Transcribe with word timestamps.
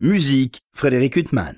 Musique, 0.00 0.60
Frédéric 0.72 1.16
Huttman. 1.16 1.56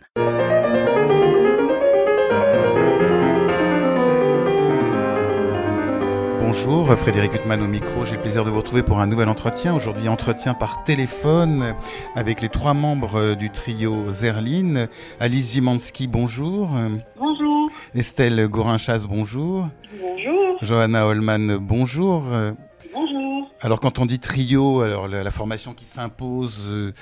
Bonjour, 6.40 6.86
Frédéric 6.94 7.34
Huttman 7.34 7.60
au 7.60 7.66
micro. 7.66 8.06
J'ai 8.06 8.16
le 8.16 8.22
plaisir 8.22 8.46
de 8.46 8.50
vous 8.50 8.56
retrouver 8.56 8.82
pour 8.82 8.98
un 8.98 9.06
nouvel 9.06 9.28
entretien. 9.28 9.74
Aujourd'hui, 9.74 10.08
entretien 10.08 10.54
par 10.54 10.84
téléphone 10.84 11.74
avec 12.14 12.40
les 12.40 12.48
trois 12.48 12.72
membres 12.72 13.34
du 13.34 13.50
trio 13.50 14.10
Zerline. 14.10 14.88
Alice 15.20 15.52
Zimanski, 15.52 16.06
bonjour. 16.06 16.70
Bonjour. 17.18 17.68
Estelle 17.94 18.48
Gorinchas, 18.48 19.00
bonjour. 19.06 19.68
Bonjour. 20.00 20.56
Johanna 20.62 21.06
Holman, 21.06 21.58
bonjour. 21.58 22.22
Bonjour. 22.94 23.50
Alors 23.60 23.80
quand 23.80 23.98
on 23.98 24.06
dit 24.06 24.18
trio, 24.18 24.80
alors 24.80 25.08
la, 25.08 25.22
la 25.22 25.30
formation 25.30 25.74
qui 25.74 25.84
s'impose 25.84 26.62
euh, 26.66 26.92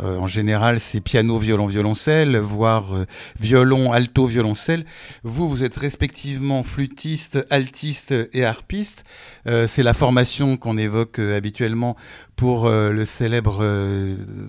euh, 0.00 0.18
en 0.18 0.26
général 0.26 0.78
c'est 0.78 1.00
piano, 1.00 1.38
violon, 1.38 1.66
violoncelle, 1.66 2.36
voire 2.36 2.94
euh, 2.94 3.04
violon, 3.40 3.92
alto, 3.92 4.26
violoncelle. 4.26 4.84
Vous, 5.22 5.48
vous 5.48 5.64
êtes 5.64 5.76
respectivement 5.76 6.62
flûtiste, 6.62 7.46
altiste 7.50 8.14
et 8.32 8.44
harpiste. 8.44 9.04
Euh, 9.46 9.66
c'est 9.66 9.82
la 9.82 9.94
formation 9.94 10.56
qu'on 10.56 10.76
évoque 10.76 11.18
habituellement 11.18 11.96
pour 12.36 12.68
le 12.68 13.06
célèbre 13.06 13.64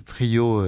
trio 0.04 0.62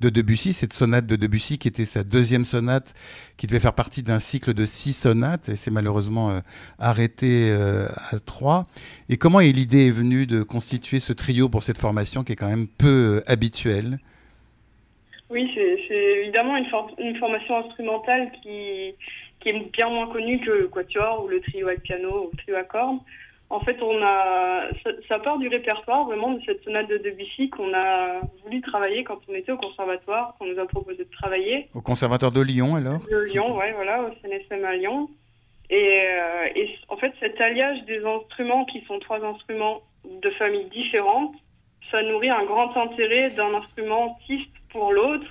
de 0.00 0.08
Debussy, 0.08 0.52
cette 0.52 0.72
sonate 0.72 1.06
de 1.06 1.14
Debussy 1.14 1.56
qui 1.56 1.68
était 1.68 1.86
sa 1.86 2.02
deuxième 2.02 2.44
sonate, 2.44 2.94
qui 3.36 3.46
devait 3.46 3.60
faire 3.60 3.74
partie 3.74 4.02
d'un 4.02 4.18
cycle 4.18 4.54
de 4.54 4.66
six 4.66 4.92
sonates, 4.92 5.48
et 5.48 5.54
c'est 5.54 5.70
malheureusement 5.70 6.42
arrêté 6.80 7.52
à 7.52 8.18
trois. 8.18 8.66
Et 9.08 9.18
comment 9.18 9.38
est 9.38 9.52
l'idée 9.52 9.86
est 9.86 9.92
venue 9.92 10.26
de 10.26 10.42
constituer 10.42 10.98
ce 10.98 11.12
trio 11.12 11.48
pour 11.48 11.62
cette 11.62 11.78
formation 11.78 12.24
qui 12.24 12.32
est 12.32 12.36
quand 12.36 12.48
même 12.48 12.66
peu 12.66 13.22
habituelle? 13.28 14.00
Oui, 15.34 15.50
c'est 15.54 15.94
évidemment 16.22 16.56
une, 16.56 16.66
for- 16.66 16.94
une 16.98 17.16
formation 17.16 17.56
instrumentale 17.58 18.30
qui, 18.40 18.94
qui 19.40 19.48
est 19.48 19.70
bien 19.72 19.88
moins 19.90 20.06
connue 20.06 20.38
que 20.40 20.50
le 20.52 20.68
quatuor 20.68 21.24
ou 21.24 21.28
le 21.28 21.40
trio 21.40 21.68
à 21.68 21.74
piano 21.74 22.26
ou 22.26 22.30
le 22.32 22.38
trio 22.38 22.54
à 22.56 22.62
cordes. 22.62 22.98
En 23.50 23.60
fait, 23.60 23.76
on 23.82 24.02
a, 24.02 24.68
ça, 24.82 24.90
ça 25.08 25.18
part 25.18 25.38
du 25.38 25.48
répertoire 25.48 26.04
vraiment 26.06 26.32
de 26.32 26.40
cette 26.46 26.62
sonate 26.64 26.88
de 26.88 26.98
Debussy 26.98 27.50
qu'on 27.50 27.74
a 27.74 28.20
voulu 28.42 28.60
travailler 28.62 29.04
quand 29.04 29.18
on 29.28 29.34
était 29.34 29.52
au 29.52 29.58
conservatoire, 29.58 30.34
qu'on 30.38 30.46
nous 30.46 30.58
a 30.58 30.66
proposé 30.66 31.04
de 31.04 31.10
travailler. 31.10 31.68
Au 31.74 31.80
Conservatoire 31.82 32.32
de 32.32 32.40
Lyon 32.40 32.76
alors? 32.76 33.00
De 33.10 33.18
Lyon, 33.24 33.56
ouais, 33.58 33.72
voilà, 33.72 34.02
au 34.04 34.08
CNSM 34.22 34.64
à 34.64 34.76
Lyon. 34.76 35.10
Et, 35.68 35.98
euh, 36.00 36.46
et 36.54 36.68
en 36.88 36.96
fait, 36.96 37.12
cet 37.20 37.40
alliage 37.40 37.82
des 37.86 38.04
instruments 38.04 38.64
qui 38.66 38.80
sont 38.86 38.98
trois 39.00 39.22
instruments 39.24 39.82
de 40.04 40.30
familles 40.30 40.70
différentes, 40.70 41.34
ça 41.90 42.02
nourrit 42.02 42.30
un 42.30 42.44
grand 42.44 42.74
intérêt 42.76 43.30
d'un 43.30 43.52
instrumentiste 43.54 44.50
pour 44.74 44.92
l'autre. 44.92 45.26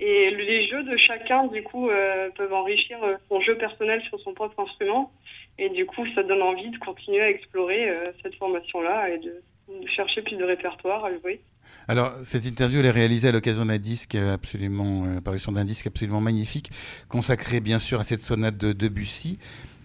Et 0.00 0.30
les 0.30 0.66
jeux 0.68 0.82
de 0.82 0.96
chacun, 0.96 1.46
du 1.46 1.62
coup, 1.62 1.88
euh, 1.88 2.28
peuvent 2.36 2.52
enrichir 2.52 2.98
euh, 3.04 3.14
son 3.28 3.40
jeu 3.40 3.56
personnel 3.56 4.02
sur 4.08 4.18
son 4.20 4.34
propre 4.34 4.58
instrument. 4.60 5.12
Et 5.58 5.68
du 5.68 5.86
coup, 5.86 6.04
ça 6.14 6.22
donne 6.22 6.42
envie 6.42 6.70
de 6.70 6.78
continuer 6.78 7.22
à 7.22 7.30
explorer 7.30 7.88
euh, 7.88 8.10
cette 8.22 8.34
formation-là 8.36 9.10
et 9.10 9.18
de, 9.18 9.42
chercher 9.86 10.22
plus 10.22 10.36
de 10.36 10.44
répertoire 10.44 11.04
à 11.04 11.10
jouer. 11.18 11.40
Alors, 11.88 12.12
cette 12.24 12.44
interview, 12.44 12.80
elle 12.80 12.86
est 12.86 12.90
réalisée 12.90 13.28
à 13.28 13.32
l'occasion 13.32 13.64
d'un 13.64 13.78
disque 13.78 14.16
absolument, 14.16 15.04
euh, 15.06 15.20
parution 15.20 15.52
d'un 15.52 15.64
disque 15.64 15.86
absolument 15.86 16.20
magnifique, 16.20 16.70
consacré 17.08 17.60
bien 17.60 17.78
sûr 17.78 18.00
à 18.00 18.04
cette 18.04 18.20
sonate 18.20 18.56
de 18.56 18.72
Debussy, 18.72 19.38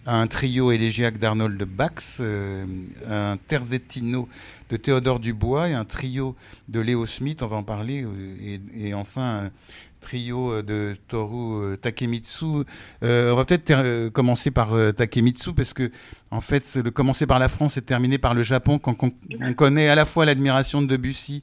un 0.08 0.26
trio 0.26 0.72
élégiaque 0.72 1.18
d'Arnold 1.18 1.62
Bax, 1.64 2.18
euh, 2.20 2.64
un 3.06 3.36
terzettino 3.46 4.26
de 4.70 4.78
Théodore 4.78 5.20
Dubois 5.20 5.68
et 5.68 5.74
un 5.74 5.84
trio 5.84 6.34
de 6.66 6.80
Léo 6.80 7.04
Smith, 7.04 7.42
on 7.42 7.46
va 7.46 7.56
en 7.56 7.62
parler, 7.62 8.04
euh, 8.04 8.58
et, 8.74 8.94
enfin 8.94 9.44
un 9.44 9.50
trio 10.00 10.50
euh, 10.50 10.62
de 10.62 10.96
Toru 11.08 11.76
Takemitsu. 11.76 12.64
On 13.02 13.34
va 13.34 13.44
peut-être 13.44 14.08
commencer 14.08 14.50
par 14.50 14.70
Takemitsu 14.96 15.52
parce 15.52 15.74
que 15.74 15.90
en 16.30 16.40
fait, 16.40 16.76
le 16.76 16.90
commencer 16.90 17.26
par 17.26 17.38
la 17.38 17.50
France 17.50 17.76
et 17.76 17.82
terminer 17.82 18.16
par 18.16 18.32
le 18.32 18.42
Japon 18.42 18.78
quand 18.78 18.96
on, 19.02 19.12
on 19.42 19.52
connaît 19.52 19.90
à 19.90 19.94
la 19.94 20.06
fois 20.06 20.24
l'admiration 20.24 20.80
de 20.80 20.86
Debussy 20.86 21.42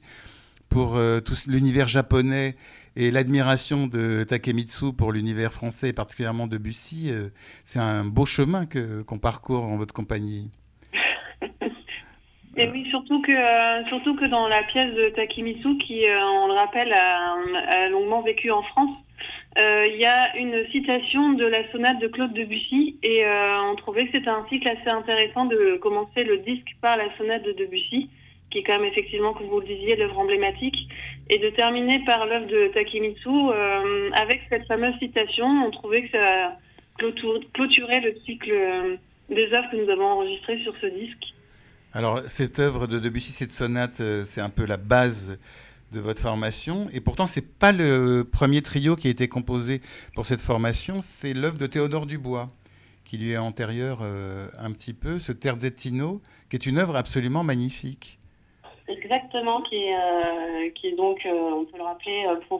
pour 0.68 0.98
tout 1.24 1.36
l'univers 1.46 1.86
japonais 1.86 2.56
et 2.96 3.10
l'admiration 3.10 3.86
de 3.86 4.24
Takemitsu 4.24 4.94
pour 4.96 5.12
l'univers 5.12 5.52
français 5.52 5.90
et 5.90 5.92
particulièrement 5.92 6.46
Debussy, 6.46 7.10
euh, 7.10 7.28
c'est 7.62 7.78
un 7.78 8.04
beau 8.04 8.24
chemin 8.24 8.64
qu'on 9.06 9.18
parcourt 9.18 9.64
en 9.64 9.76
votre 9.76 9.94
compagnie. 9.94 10.50
Et 12.58 12.70
oui, 12.70 12.86
surtout 12.88 13.20
que, 13.20 13.32
euh, 13.32 13.86
surtout 13.88 14.16
que 14.16 14.24
dans 14.24 14.48
la 14.48 14.62
pièce 14.62 14.94
de 14.94 15.10
Takemitsu, 15.10 15.76
qui, 15.76 16.08
euh, 16.08 16.18
on 16.18 16.46
le 16.46 16.54
rappelle, 16.54 16.90
a, 16.90 17.90
longuement 17.90 18.22
vécu 18.22 18.50
en 18.50 18.62
France, 18.62 18.96
il 19.58 19.96
y 19.98 20.06
a 20.06 20.34
une 20.36 20.66
citation 20.72 21.34
de 21.34 21.44
la 21.44 21.70
sonate 21.70 21.98
de 21.98 22.08
Claude 22.08 22.32
Debussy, 22.32 22.98
et 23.02 23.24
on 23.26 23.74
trouvait 23.76 24.06
que 24.06 24.12
c'était 24.12 24.28
un 24.28 24.46
cycle 24.48 24.68
assez 24.68 24.88
intéressant 24.88 25.44
de 25.46 25.78
commencer 25.82 26.24
le 26.24 26.38
disque 26.38 26.76
par 26.80 26.96
la 26.96 27.14
sonate 27.16 27.42
de 27.42 27.52
Debussy, 27.52 28.08
qui 28.50 28.58
est 28.58 28.62
quand 28.62 28.78
même 28.78 28.90
effectivement, 28.90 29.32
comme 29.32 29.48
vous 29.48 29.60
le 29.60 29.66
disiez, 29.66 29.96
l'œuvre 29.96 30.18
emblématique, 30.18 30.76
et 31.28 31.38
de 31.38 31.50
terminer 31.50 32.04
par 32.04 32.26
l'œuvre 32.26 32.46
de 32.46 32.68
Takemitsu 32.72 33.28
euh, 33.28 34.10
avec 34.12 34.42
cette 34.48 34.66
fameuse 34.66 34.94
citation. 34.98 35.46
On 35.46 35.70
trouvait 35.70 36.02
que 36.02 36.12
ça 36.12 36.56
clôturait 36.98 38.00
le 38.00 38.14
cycle 38.24 38.50
euh, 38.50 38.96
des 39.28 39.52
œuvres 39.52 39.68
que 39.70 39.76
nous 39.76 39.90
avons 39.90 40.06
enregistrées 40.06 40.62
sur 40.62 40.74
ce 40.80 40.86
disque. 40.86 41.34
Alors 41.92 42.20
cette 42.28 42.58
œuvre 42.58 42.86
de 42.86 42.98
Debussy, 42.98 43.32
cette 43.32 43.52
sonate, 43.52 44.00
euh, 44.00 44.24
c'est 44.24 44.40
un 44.40 44.50
peu 44.50 44.64
la 44.64 44.76
base 44.76 45.38
de 45.92 46.00
votre 46.00 46.20
formation, 46.20 46.88
et 46.92 47.00
pourtant 47.00 47.28
c'est 47.28 47.46
pas 47.58 47.70
le 47.70 48.24
premier 48.24 48.60
trio 48.60 48.96
qui 48.96 49.06
a 49.06 49.10
été 49.10 49.28
composé 49.28 49.80
pour 50.16 50.26
cette 50.26 50.40
formation, 50.40 51.00
c'est 51.00 51.32
l'œuvre 51.32 51.58
de 51.58 51.66
Théodore 51.66 52.06
Dubois 52.06 52.48
qui 53.04 53.18
lui 53.18 53.30
est 53.30 53.36
antérieure 53.36 54.02
un 54.02 54.72
petit 54.72 54.92
peu, 54.92 55.20
ce 55.20 55.30
Terzettino, 55.30 56.20
qui 56.50 56.56
est 56.56 56.66
une 56.66 56.78
œuvre 56.78 56.96
absolument 56.96 57.44
magnifique. 57.44 58.18
Exactement, 58.88 59.62
qui 59.62 59.76
est, 59.76 59.96
euh, 59.96 60.70
qui 60.70 60.88
est 60.88 60.96
donc, 60.96 61.26
euh, 61.26 61.32
on 61.32 61.64
peut 61.64 61.76
le 61.76 61.82
rappeler, 61.82 62.24
euh. 62.26 62.58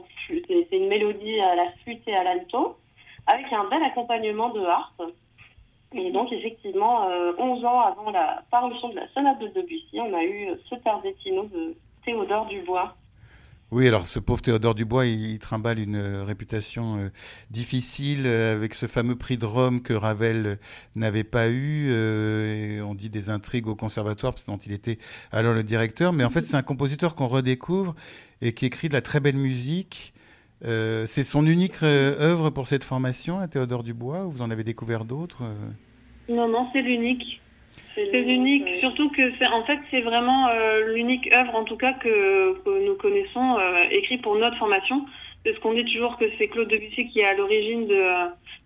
C'est 0.69 0.77
une 0.77 0.89
mélodie 0.89 1.39
à 1.39 1.55
la 1.55 1.71
flûte 1.83 2.05
et 2.05 2.15
à 2.15 2.23
l'alto, 2.23 2.75
avec 3.27 3.51
un 3.53 3.63
bel 3.69 3.81
accompagnement 3.83 4.49
de 4.49 4.61
harpe. 4.61 5.03
Et 5.93 6.11
donc, 6.11 6.33
effectivement, 6.33 7.07
euh, 7.09 7.31
11 7.37 7.63
ans 7.63 7.79
avant 7.79 8.11
la 8.11 8.43
parution 8.51 8.89
de 8.89 8.95
la 8.95 9.07
sonate 9.09 9.39
de 9.39 9.47
Debussy, 9.47 10.01
on 10.01 10.13
a 10.13 10.23
eu 10.25 10.49
ce 10.69 10.75
Tardettino 10.75 11.43
de 11.43 11.75
Théodore 12.03 12.47
Dubois. 12.47 12.96
Oui, 13.69 13.85
alors 13.85 14.07
ce 14.07 14.19
pauvre 14.19 14.41
Théodore 14.41 14.75
Dubois, 14.75 15.05
il, 15.07 15.39
trimballe 15.39 15.79
une 15.79 15.97
euh, 15.97 16.23
réputation 16.23 16.99
euh, 16.99 17.09
difficile 17.51 18.21
euh, 18.25 18.55
avec 18.55 18.73
ce 18.73 18.85
fameux 18.85 19.17
prix 19.17 19.37
de 19.37 19.45
Rome 19.45 19.81
que 19.81 19.91
Ravel 19.91 20.57
n'avait 20.95 21.25
pas 21.25 21.49
eu. 21.49 21.91
on 22.81 22.95
dit 22.95 23.09
des 23.09 23.29
intrigues 23.29 23.67
au 23.67 23.75
conservatoire, 23.75 24.33
parce 24.33 24.45
dont 24.45 24.55
il 24.55 24.71
était 24.71 24.99
alors 25.33 25.53
le 25.53 25.63
directeur. 25.63 26.13
Mais 26.13 26.23
en 26.23 26.29
fait, 26.29 26.43
c'est 26.43 26.55
un 26.55 26.61
compositeur 26.61 27.13
qu'on 27.13 27.27
redécouvre 27.27 27.93
et 28.41 28.53
qui 28.53 28.65
écrit 28.65 28.87
de 28.87 28.93
la 28.93 29.01
très 29.01 29.19
belle 29.19 29.35
musique. 29.35 30.13
C'est 30.61 31.23
son 31.23 31.45
unique 31.45 31.83
œuvre 31.83 32.49
pour 32.49 32.67
cette 32.67 32.85
formation, 32.85 33.39
à 33.39 33.47
Théodore 33.47 33.83
Dubois, 33.83 34.25
ou 34.25 34.31
vous 34.31 34.41
en 34.41 34.49
avez 34.49 34.63
découvert 34.63 35.03
d'autres 35.03 35.43
Non, 36.29 36.47
non, 36.47 36.67
c'est 36.71 36.81
l'unique. 36.81 37.41
C'est 38.05 38.21
l'unique, 38.21 38.67
surtout 38.79 39.09
que 39.09 39.33
c'est 39.39 39.47
en 39.47 39.63
fait 39.63 39.79
c'est 39.89 40.01
vraiment 40.01 40.49
euh, 40.49 40.93
l'unique 40.93 41.33
œuvre 41.33 41.55
en 41.55 41.63
tout 41.63 41.77
cas 41.77 41.93
que, 41.93 42.53
que 42.63 42.85
nous 42.85 42.95
connaissons 42.95 43.57
euh, 43.57 43.83
écrit 43.89 44.17
pour 44.17 44.35
notre 44.35 44.57
formation. 44.57 45.05
Parce 45.43 45.57
qu'on 45.59 45.73
dit 45.73 45.85
toujours 45.85 46.17
que 46.17 46.25
c'est 46.37 46.47
Claude 46.47 46.67
Debussy 46.67 47.07
qui 47.07 47.21
est 47.21 47.25
à 47.25 47.33
l'origine 47.33 47.87
de, 47.87 48.03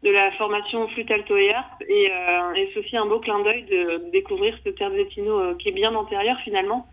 de 0.04 0.10
la 0.10 0.32
formation 0.32 0.88
flûte 0.90 1.12
alto 1.12 1.38
et 1.38 1.54
harpe 1.54 1.84
et, 1.88 2.10
euh, 2.12 2.54
et 2.56 2.70
c'est 2.74 2.80
aussi 2.80 2.98
un 2.98 3.06
beau 3.06 3.20
clin 3.20 3.40
d'œil 3.44 3.64
de, 3.64 4.06
de 4.06 4.12
découvrir 4.12 4.58
ce 4.66 4.70
terzettino 4.70 5.40
euh, 5.40 5.56
qui 5.56 5.70
est 5.70 5.74
bien 5.74 5.94
antérieur 5.96 6.38
finalement. 6.44 6.88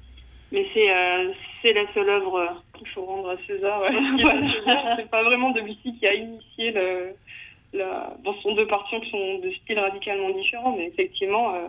Mais 0.53 0.67
c'est 0.75 0.91
euh, 0.91 1.33
c'est 1.63 1.73
la 1.73 1.93
seule 1.93 2.09
œuvre 2.09 2.37
euh, 2.37 2.47
qu'il 2.77 2.89
faut 2.89 3.03
rendre 3.03 3.31
à 3.31 3.37
César. 3.47 3.81
ouais. 3.83 3.89
C'est 4.97 5.11
pas 5.11 5.23
vraiment 5.23 5.51
Debussy 5.51 5.97
qui 5.99 6.07
a 6.07 6.15
initié 6.15 6.73
le, 6.73 7.15
la... 7.73 8.15
Bon, 8.23 8.35
ce 8.35 8.43
sont 8.43 8.55
deux 8.55 8.67
parties 8.67 9.01
qui 9.01 9.11
sont 9.11 9.39
de 9.39 9.51
styles 9.51 9.79
radicalement 9.79 10.31
différents, 10.31 10.75
mais 10.77 10.87
effectivement, 10.87 11.55
euh, 11.55 11.69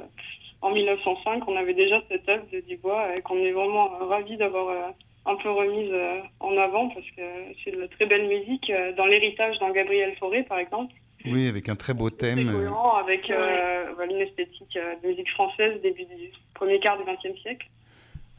en 0.61 0.71
1905, 0.71 1.47
on 1.47 1.55
avait 1.55 1.73
déjà 1.73 2.01
cette 2.09 2.27
œuvre 2.27 2.45
de 2.51 2.59
Dubois 2.61 3.15
et 3.15 3.21
qu'on 3.21 3.37
est 3.37 3.51
vraiment 3.51 3.91
euh, 4.01 4.05
ravis 4.05 4.37
d'avoir 4.37 4.69
euh, 4.69 4.91
un 5.25 5.35
peu 5.35 5.49
remise 5.49 5.89
euh, 5.91 6.19
en 6.39 6.57
avant 6.57 6.89
parce 6.89 7.05
que 7.11 7.21
c'est 7.63 7.71
de 7.71 7.79
la 7.81 7.87
très 7.87 8.05
belle 8.05 8.27
musique 8.27 8.69
euh, 8.69 8.91
dans 8.93 9.05
l'héritage 9.05 9.57
dans 9.59 9.71
Gabriel 9.71 10.15
Fauré, 10.17 10.43
par 10.43 10.59
exemple. 10.59 10.93
Oui, 11.25 11.47
avec 11.47 11.67
un 11.69 11.75
très 11.75 11.93
beau 11.93 12.09
thème. 12.09 12.47
euh, 12.49 12.51
cohérent 12.53 12.95
avec 12.95 13.29
euh, 13.29 13.85
une 14.09 14.17
esthétique 14.21 14.77
euh, 14.77 14.95
de 15.03 15.07
musique 15.09 15.29
française 15.31 15.81
début 15.81 16.05
du 16.05 16.31
premier 16.53 16.79
quart 16.79 16.97
du 16.97 17.03
XXe 17.03 17.39
siècle. 17.41 17.67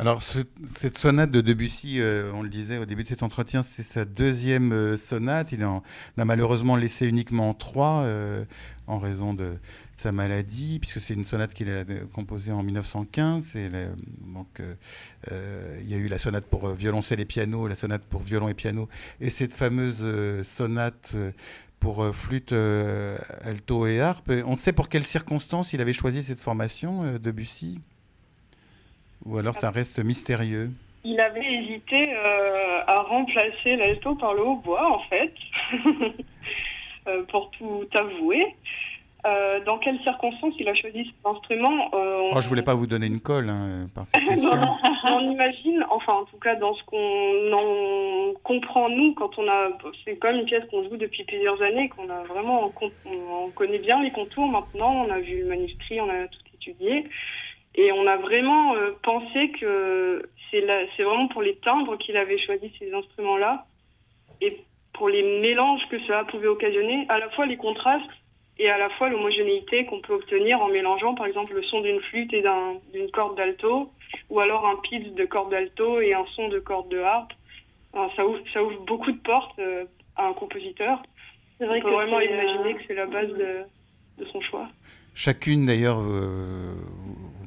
Alors, 0.01 0.23
cette 0.23 0.97
sonate 0.97 1.31
de 1.31 1.43
Debussy, 1.43 2.01
euh, 2.01 2.33
on 2.33 2.41
le 2.41 2.49
disait 2.49 2.79
au 2.79 2.87
début 2.87 3.03
de 3.03 3.09
cet 3.09 3.23
entretien, 3.23 3.63
c'est 3.63 3.83
sa 3.83 4.07
deuxième 4.07 4.73
euh, 4.73 4.97
sonate. 4.97 5.53
Il 5.53 5.63
en 5.63 5.83
a 6.17 6.25
malheureusement 6.25 6.77
laissé 6.77 7.07
uniquement 7.07 7.53
trois 7.53 8.01
euh, 8.05 8.47
en 8.87 8.97
raison 8.97 9.35
de 9.35 9.59
sa 9.97 10.11
maladie, 10.11 10.79
puisque 10.81 11.03
c'est 11.03 11.13
une 11.13 11.27
sonate 11.27 11.53
qu'il 11.53 11.71
a 11.71 11.85
composée 12.15 12.51
en 12.51 12.63
1915. 12.63 13.57
Et 13.57 13.69
donc, 13.69 14.63
il 15.31 15.87
y 15.87 15.93
a 15.93 15.99
eu 15.99 16.09
la 16.09 16.17
sonate 16.17 16.47
pour 16.47 16.71
violoncelle 16.71 17.21
et 17.21 17.27
piano, 17.27 17.69
la 17.69 17.75
sonate 17.75 18.05
pour 18.05 18.23
violon 18.23 18.49
et 18.49 18.55
piano, 18.55 18.89
et 19.21 19.29
cette 19.29 19.53
fameuse 19.53 20.03
sonate 20.45 21.15
pour 21.79 22.17
flûte, 22.17 22.55
alto 23.43 23.87
et 23.87 24.01
harpe. 24.01 24.33
On 24.47 24.57
sait 24.57 24.73
pour 24.73 24.89
quelles 24.89 25.05
circonstances 25.05 25.75
il 25.75 25.83
avait 25.83 25.93
choisi 25.93 26.23
cette 26.23 26.41
formation, 26.41 27.19
Debussy? 27.19 27.81
Ou 29.27 29.39
alors 29.39 29.55
ça 29.55 29.71
reste 29.71 30.03
mystérieux 30.05 30.71
Il 31.05 31.21
avait 31.21 31.45
hésité 31.45 32.15
euh, 32.15 32.83
à 32.87 33.03
remplacer 33.03 33.77
l'alto 33.77 34.15
par 34.15 34.35
le 34.35 34.43
hautbois, 34.43 34.91
en 34.91 35.01
fait, 35.09 35.33
euh, 37.07 37.23
pour 37.25 37.51
tout 37.53 37.87
avouer. 37.95 38.55
Euh, 39.27 39.61
dans 39.67 39.77
quelles 39.77 40.01
circonstances 40.01 40.55
il 40.59 40.67
a 40.69 40.75
choisi 40.75 41.05
cet 41.05 41.27
instrument 41.27 41.91
euh, 41.93 42.31
oh, 42.33 42.41
Je 42.41 42.49
voulais 42.49 42.63
pas 42.63 42.75
vous 42.75 42.87
donner 42.87 43.07
une 43.07 43.21
colle 43.21 43.51
hein, 43.51 43.87
par 43.95 44.07
cette 44.07 44.25
question. 44.27 44.51
on 45.05 45.21
imagine, 45.31 45.85
enfin 45.91 46.15
en 46.15 46.25
tout 46.25 46.39
cas 46.39 46.55
dans 46.55 46.75
ce 46.75 46.83
qu'on 46.85 47.53
en 47.53 48.33
comprend 48.43 48.89
nous, 48.89 49.13
quand 49.13 49.39
on 49.39 49.47
a, 49.47 49.69
c'est 50.07 50.17
comme 50.17 50.37
une 50.37 50.47
pièce 50.47 50.65
qu'on 50.71 50.85
joue 50.85 50.97
depuis 50.97 51.25
plusieurs 51.25 51.61
années, 51.61 51.91
qu'on 51.91 52.09
a 52.09 52.23
vraiment, 52.23 52.73
on, 53.05 53.51
connaît 53.51 53.79
bien 53.79 54.03
les 54.03 54.11
contours 54.11 54.47
maintenant, 54.47 55.05
on 55.07 55.11
a 55.11 55.19
vu 55.19 55.41
le 55.41 55.49
manuscrit, 55.49 56.01
on 56.01 56.09
a 56.09 56.27
tout 56.27 56.41
étudié. 56.55 57.07
Et 57.81 57.93
on 57.93 58.07
a 58.07 58.19
vraiment 58.19 58.75
euh, 58.75 58.91
pensé 59.03 59.53
que 59.59 60.29
c'est 60.51 61.03
vraiment 61.03 61.29
pour 61.29 61.41
les 61.41 61.57
timbres 61.57 61.97
qu'il 61.97 62.15
avait 62.19 62.37
choisi 62.37 62.71
ces 62.79 62.93
instruments-là 62.93 63.65
et 64.43 64.59
pour 64.93 65.09
les 65.09 65.41
mélanges 65.41 65.81
que 65.91 65.99
cela 66.01 66.25
pouvait 66.25 66.49
occasionner, 66.49 67.07
à 67.09 67.19
la 67.19 67.31
fois 67.31 67.47
les 67.47 67.57
contrastes 67.57 68.05
et 68.59 68.69
à 68.69 68.77
la 68.77 68.91
fois 68.91 69.09
l'homogénéité 69.09 69.87
qu'on 69.87 70.03
peut 70.03 70.13
obtenir 70.13 70.61
en 70.61 70.69
mélangeant 70.69 71.15
par 71.15 71.25
exemple 71.25 71.55
le 71.55 71.63
son 71.63 71.81
d'une 71.81 72.03
flûte 72.03 72.35
et 72.35 72.45
d'une 72.93 73.11
corde 73.13 73.39
d'alto 73.39 73.91
ou 74.29 74.41
alors 74.41 74.67
un 74.67 74.77
pitch 74.83 75.15
de 75.15 75.25
corde 75.25 75.51
d'alto 75.51 76.03
et 76.03 76.13
un 76.13 76.27
son 76.37 76.49
de 76.49 76.59
corde 76.59 76.91
de 76.91 76.99
harpe. 76.99 77.33
ça, 77.95 78.27
ouvre, 78.27 78.41
ça 78.53 78.63
ouvre 78.63 78.85
beaucoup 78.85 79.11
de 79.11 79.21
portes 79.21 79.59
euh, 79.59 79.87
à 80.17 80.27
un 80.27 80.35
compositeur. 80.35 81.03
C'est 81.57 81.65
vrai 81.65 81.81
On 81.83 81.89
peut 81.89 81.95
vraiment 81.95 82.21
imaginer 82.21 82.75
euh, 82.75 82.75
que 82.75 82.83
c'est 82.87 82.95
la 82.95 83.07
base 83.07 83.31
de, 83.31 83.63
de, 84.19 84.25
son 84.27 84.43
choix. 84.43 84.69
Chacune 85.15 85.65
d'ailleurs, 85.65 86.01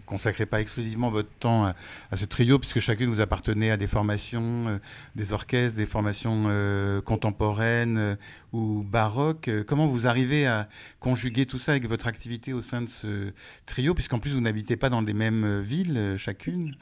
consacrez 0.05 0.45
pas 0.45 0.61
exclusivement 0.61 1.09
votre 1.09 1.29
temps 1.39 1.65
à, 1.65 2.17
ce 2.17 2.25
trio, 2.25 2.59
puisque 2.59 2.79
chacune 2.79 3.09
vous 3.09 3.21
appartenez 3.21 3.71
à 3.71 3.77
des 3.77 3.87
formations, 3.87 4.67
euh, 4.67 4.77
des 5.15 5.33
orchestres, 5.33 5.77
des 5.77 5.85
formations 5.85 6.43
euh, 6.47 7.01
contemporaines 7.01 7.97
euh, 7.97 8.15
ou 8.51 8.83
baroques. 8.83 9.49
Comment 9.67 9.87
vous 9.87 10.07
arrivez 10.07 10.45
à 10.45 10.67
conjuguer 10.99 11.45
tout 11.45 11.57
ça 11.57 11.71
avec 11.71 11.87
votre 11.87 12.07
activité 12.07 12.53
au 12.53 12.61
sein 12.61 12.81
de 12.81 12.89
ce 12.89 13.31
trio, 13.65 13.93
puisqu'en 13.93 14.19
plus 14.19 14.31
vous 14.31 14.41
n'habitez 14.41 14.77
pas 14.77 14.89
dans 14.89 15.01
les 15.01 15.13
mêmes 15.13 15.61
villes 15.61 16.15
chacune? 16.17 16.75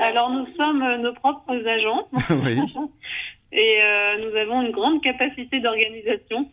Alors 0.00 0.30
nous 0.30 0.46
sommes 0.56 1.02
nos 1.02 1.12
propres 1.14 1.66
agents. 1.66 2.08
Et 3.54 3.80
nous 4.18 4.34
avons 4.36 4.62
une 4.62 4.72
grande 4.72 5.02
capacité 5.02 5.60
d'organisation. 5.60 6.48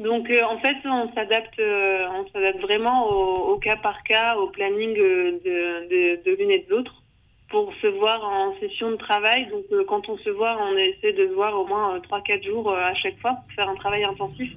Donc 0.00 0.30
euh, 0.30 0.42
en 0.44 0.58
fait, 0.58 0.76
on 0.86 1.12
s'adapte, 1.12 1.58
euh, 1.58 2.06
on 2.14 2.26
s'adapte 2.32 2.60
vraiment 2.60 3.06
au, 3.10 3.58
cas 3.58 3.76
par 3.76 4.02
cas, 4.02 4.34
au 4.36 4.46
planning 4.46 4.96
euh, 4.98 5.32
de, 5.44 6.24
de, 6.24 6.36
l'une 6.36 6.50
et 6.50 6.60
de 6.60 6.70
l'autre 6.70 7.02
pour 7.50 7.70
se 7.82 7.86
voir 7.86 8.24
en 8.24 8.58
session 8.60 8.92
de 8.92 8.96
travail. 8.96 9.46
Donc 9.48 9.66
quand 9.88 10.08
on 10.08 10.16
se 10.16 10.30
voit, 10.30 10.56
on 10.58 10.74
essaie 10.78 11.12
de 11.12 11.28
se 11.28 11.32
voir 11.34 11.54
au 11.54 11.66
moins 11.66 11.98
3-4 11.98 12.46
jours 12.46 12.72
à 12.72 12.94
chaque 12.94 13.18
fois 13.18 13.32
pour 13.32 13.52
faire 13.54 13.68
un 13.68 13.74
travail 13.74 14.04
intensif. 14.04 14.50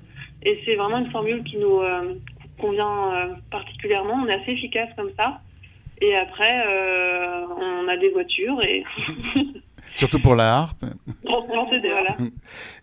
Et 0.44 0.62
c'est 0.63 0.75
vraiment 0.75 1.00
une 1.00 1.12
formule 1.12 1.44
qui 1.44 1.57
nous 1.57 1.81
convient 2.62 3.36
particulièrement. 3.51 4.22
On 4.24 4.28
est 4.28 4.36
assez 4.36 4.51
efficace 4.51 4.90
comme 4.95 5.12
ça. 5.18 5.42
Et 6.00 6.16
après, 6.16 6.68
on 7.57 7.88
a 7.88 7.98
des 7.98 8.10
voitures 8.10 8.62
et 8.62 8.84
Surtout 9.94 10.19
pour 10.19 10.35
la 10.35 10.57
harpe. 10.57 10.85
voilà. 11.24 12.18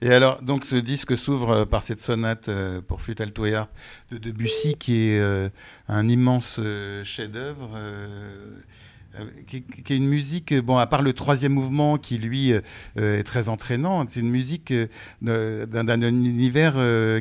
Et 0.01 0.11
alors, 0.11 0.43
donc, 0.43 0.65
ce 0.65 0.77
disque 0.77 1.17
s'ouvre 1.17 1.51
euh, 1.51 1.65
par 1.65 1.83
cette 1.83 2.01
sonate 2.01 2.49
euh, 2.49 2.81
pour 2.81 3.03
flûte 3.03 3.21
alto 3.21 3.47
et 3.47 3.55
harpe 3.55 3.73
de 4.11 4.19
Debussy, 4.19 4.75
qui 4.75 5.09
est 5.09 5.21
euh, 5.21 5.49
un 5.89 6.09
immense 6.09 6.61
chef-d'œuvre. 7.05 7.71
Qui, 9.49 9.63
qui, 9.65 9.93
est 9.93 9.97
une 9.97 10.07
musique, 10.07 10.55
bon, 10.55 10.79
à 10.79 10.87
part 10.87 11.03
le 11.03 11.13
troisième 11.13 11.53
mouvement 11.53 11.99
qui 11.99 12.17
lui 12.17 12.53
est 12.53 13.23
très 13.25 13.49
entraînant, 13.49 14.07
c'est 14.07 14.21
une 14.21 14.31
musique 14.31 14.73
d'un 15.21 16.03
univers 16.03 16.75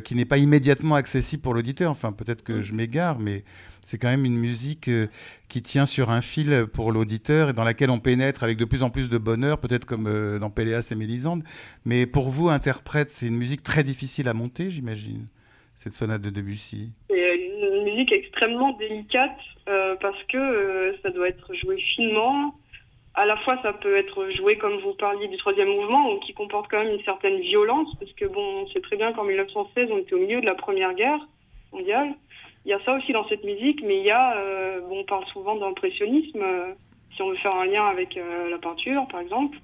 qui 0.04 0.14
n'est 0.14 0.24
pas 0.24 0.38
immédiatement 0.38 0.94
accessible 0.94 1.42
pour 1.42 1.52
l'auditeur. 1.52 1.90
Enfin, 1.90 2.12
peut-être 2.12 2.44
que 2.44 2.62
je 2.62 2.74
m'égare, 2.74 3.18
mais 3.18 3.42
c'est 3.90 3.98
quand 3.98 4.08
même 4.08 4.24
une 4.24 4.38
musique 4.38 4.86
euh, 4.86 5.08
qui 5.48 5.62
tient 5.62 5.84
sur 5.84 6.10
un 6.10 6.20
fil 6.20 6.66
pour 6.72 6.92
l'auditeur 6.92 7.48
et 7.48 7.52
dans 7.52 7.64
laquelle 7.64 7.90
on 7.90 7.98
pénètre 7.98 8.44
avec 8.44 8.56
de 8.56 8.64
plus 8.64 8.84
en 8.84 8.90
plus 8.90 9.10
de 9.10 9.18
bonheur, 9.18 9.58
peut-être 9.58 9.84
comme 9.84 10.06
euh, 10.06 10.38
dans 10.38 10.48
Péléas 10.48 10.88
et 10.92 10.94
Mélisande. 10.94 11.42
Mais 11.84 12.06
pour 12.06 12.30
vous, 12.30 12.50
interprète, 12.50 13.10
c'est 13.10 13.26
une 13.26 13.36
musique 13.36 13.64
très 13.64 13.82
difficile 13.82 14.28
à 14.28 14.32
monter, 14.32 14.70
j'imagine, 14.70 15.26
cette 15.74 15.94
sonate 15.94 16.22
de 16.22 16.30
Debussy? 16.30 16.92
C'est 17.08 17.34
une 17.34 17.82
musique 17.82 18.12
extrêmement 18.12 18.74
délicate 18.74 19.40
euh, 19.68 19.96
parce 20.00 20.22
que 20.28 20.94
ça 21.02 21.10
doit 21.10 21.28
être 21.28 21.52
joué 21.56 21.76
finement. 21.96 22.54
À 23.14 23.26
la 23.26 23.36
fois, 23.38 23.58
ça 23.60 23.72
peut 23.72 23.96
être 23.96 24.30
joué 24.36 24.56
comme 24.56 24.78
vous 24.82 24.94
parliez 24.94 25.26
du 25.26 25.36
troisième 25.38 25.68
mouvement, 25.68 26.16
qui 26.18 26.32
comporte 26.32 26.70
quand 26.70 26.84
même 26.84 26.94
une 26.94 27.02
certaine 27.02 27.40
violence, 27.40 27.88
parce 27.98 28.12
que 28.12 28.26
bon, 28.26 28.62
on 28.62 28.68
sait 28.68 28.80
très 28.82 28.96
bien 28.96 29.12
qu'en 29.12 29.24
1916, 29.24 29.88
on 29.90 29.98
était 29.98 30.14
au 30.14 30.20
milieu 30.20 30.40
de 30.40 30.46
la 30.46 30.54
Première 30.54 30.94
Guerre 30.94 31.26
mondiale. 31.72 32.14
Il 32.64 32.70
y 32.70 32.74
a 32.74 32.80
ça 32.84 32.94
aussi 32.94 33.12
dans 33.12 33.26
cette 33.28 33.44
musique, 33.44 33.82
mais 33.82 33.98
il 33.98 34.04
y 34.04 34.10
a, 34.10 34.36
euh, 34.36 34.80
bon, 34.80 35.00
on 35.00 35.04
parle 35.04 35.24
souvent 35.26 35.56
d'impressionnisme, 35.56 36.42
euh, 36.42 36.74
si 37.14 37.22
on 37.22 37.30
veut 37.30 37.36
faire 37.36 37.54
un 37.54 37.64
lien 37.64 37.86
avec 37.86 38.16
euh, 38.16 38.50
la 38.50 38.58
peinture, 38.58 39.06
par 39.08 39.20
exemple. 39.20 39.58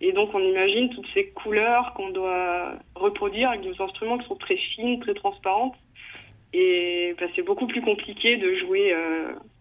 Et 0.00 0.12
donc, 0.12 0.30
on 0.32 0.40
imagine 0.40 0.88
toutes 0.90 1.08
ces 1.12 1.28
couleurs 1.30 1.92
qu'on 1.94 2.10
doit 2.10 2.72
reproduire 2.94 3.50
avec 3.50 3.62
des 3.62 3.80
instruments 3.80 4.16
qui 4.18 4.26
sont 4.28 4.36
très 4.36 4.56
fines, 4.56 5.00
très 5.00 5.14
transparentes. 5.14 5.74
Et 6.54 7.14
bah, 7.20 7.26
c'est 7.36 7.42
beaucoup 7.42 7.66
plus 7.66 7.82
compliqué 7.82 8.36
de 8.36 8.54
jouer 8.54 8.94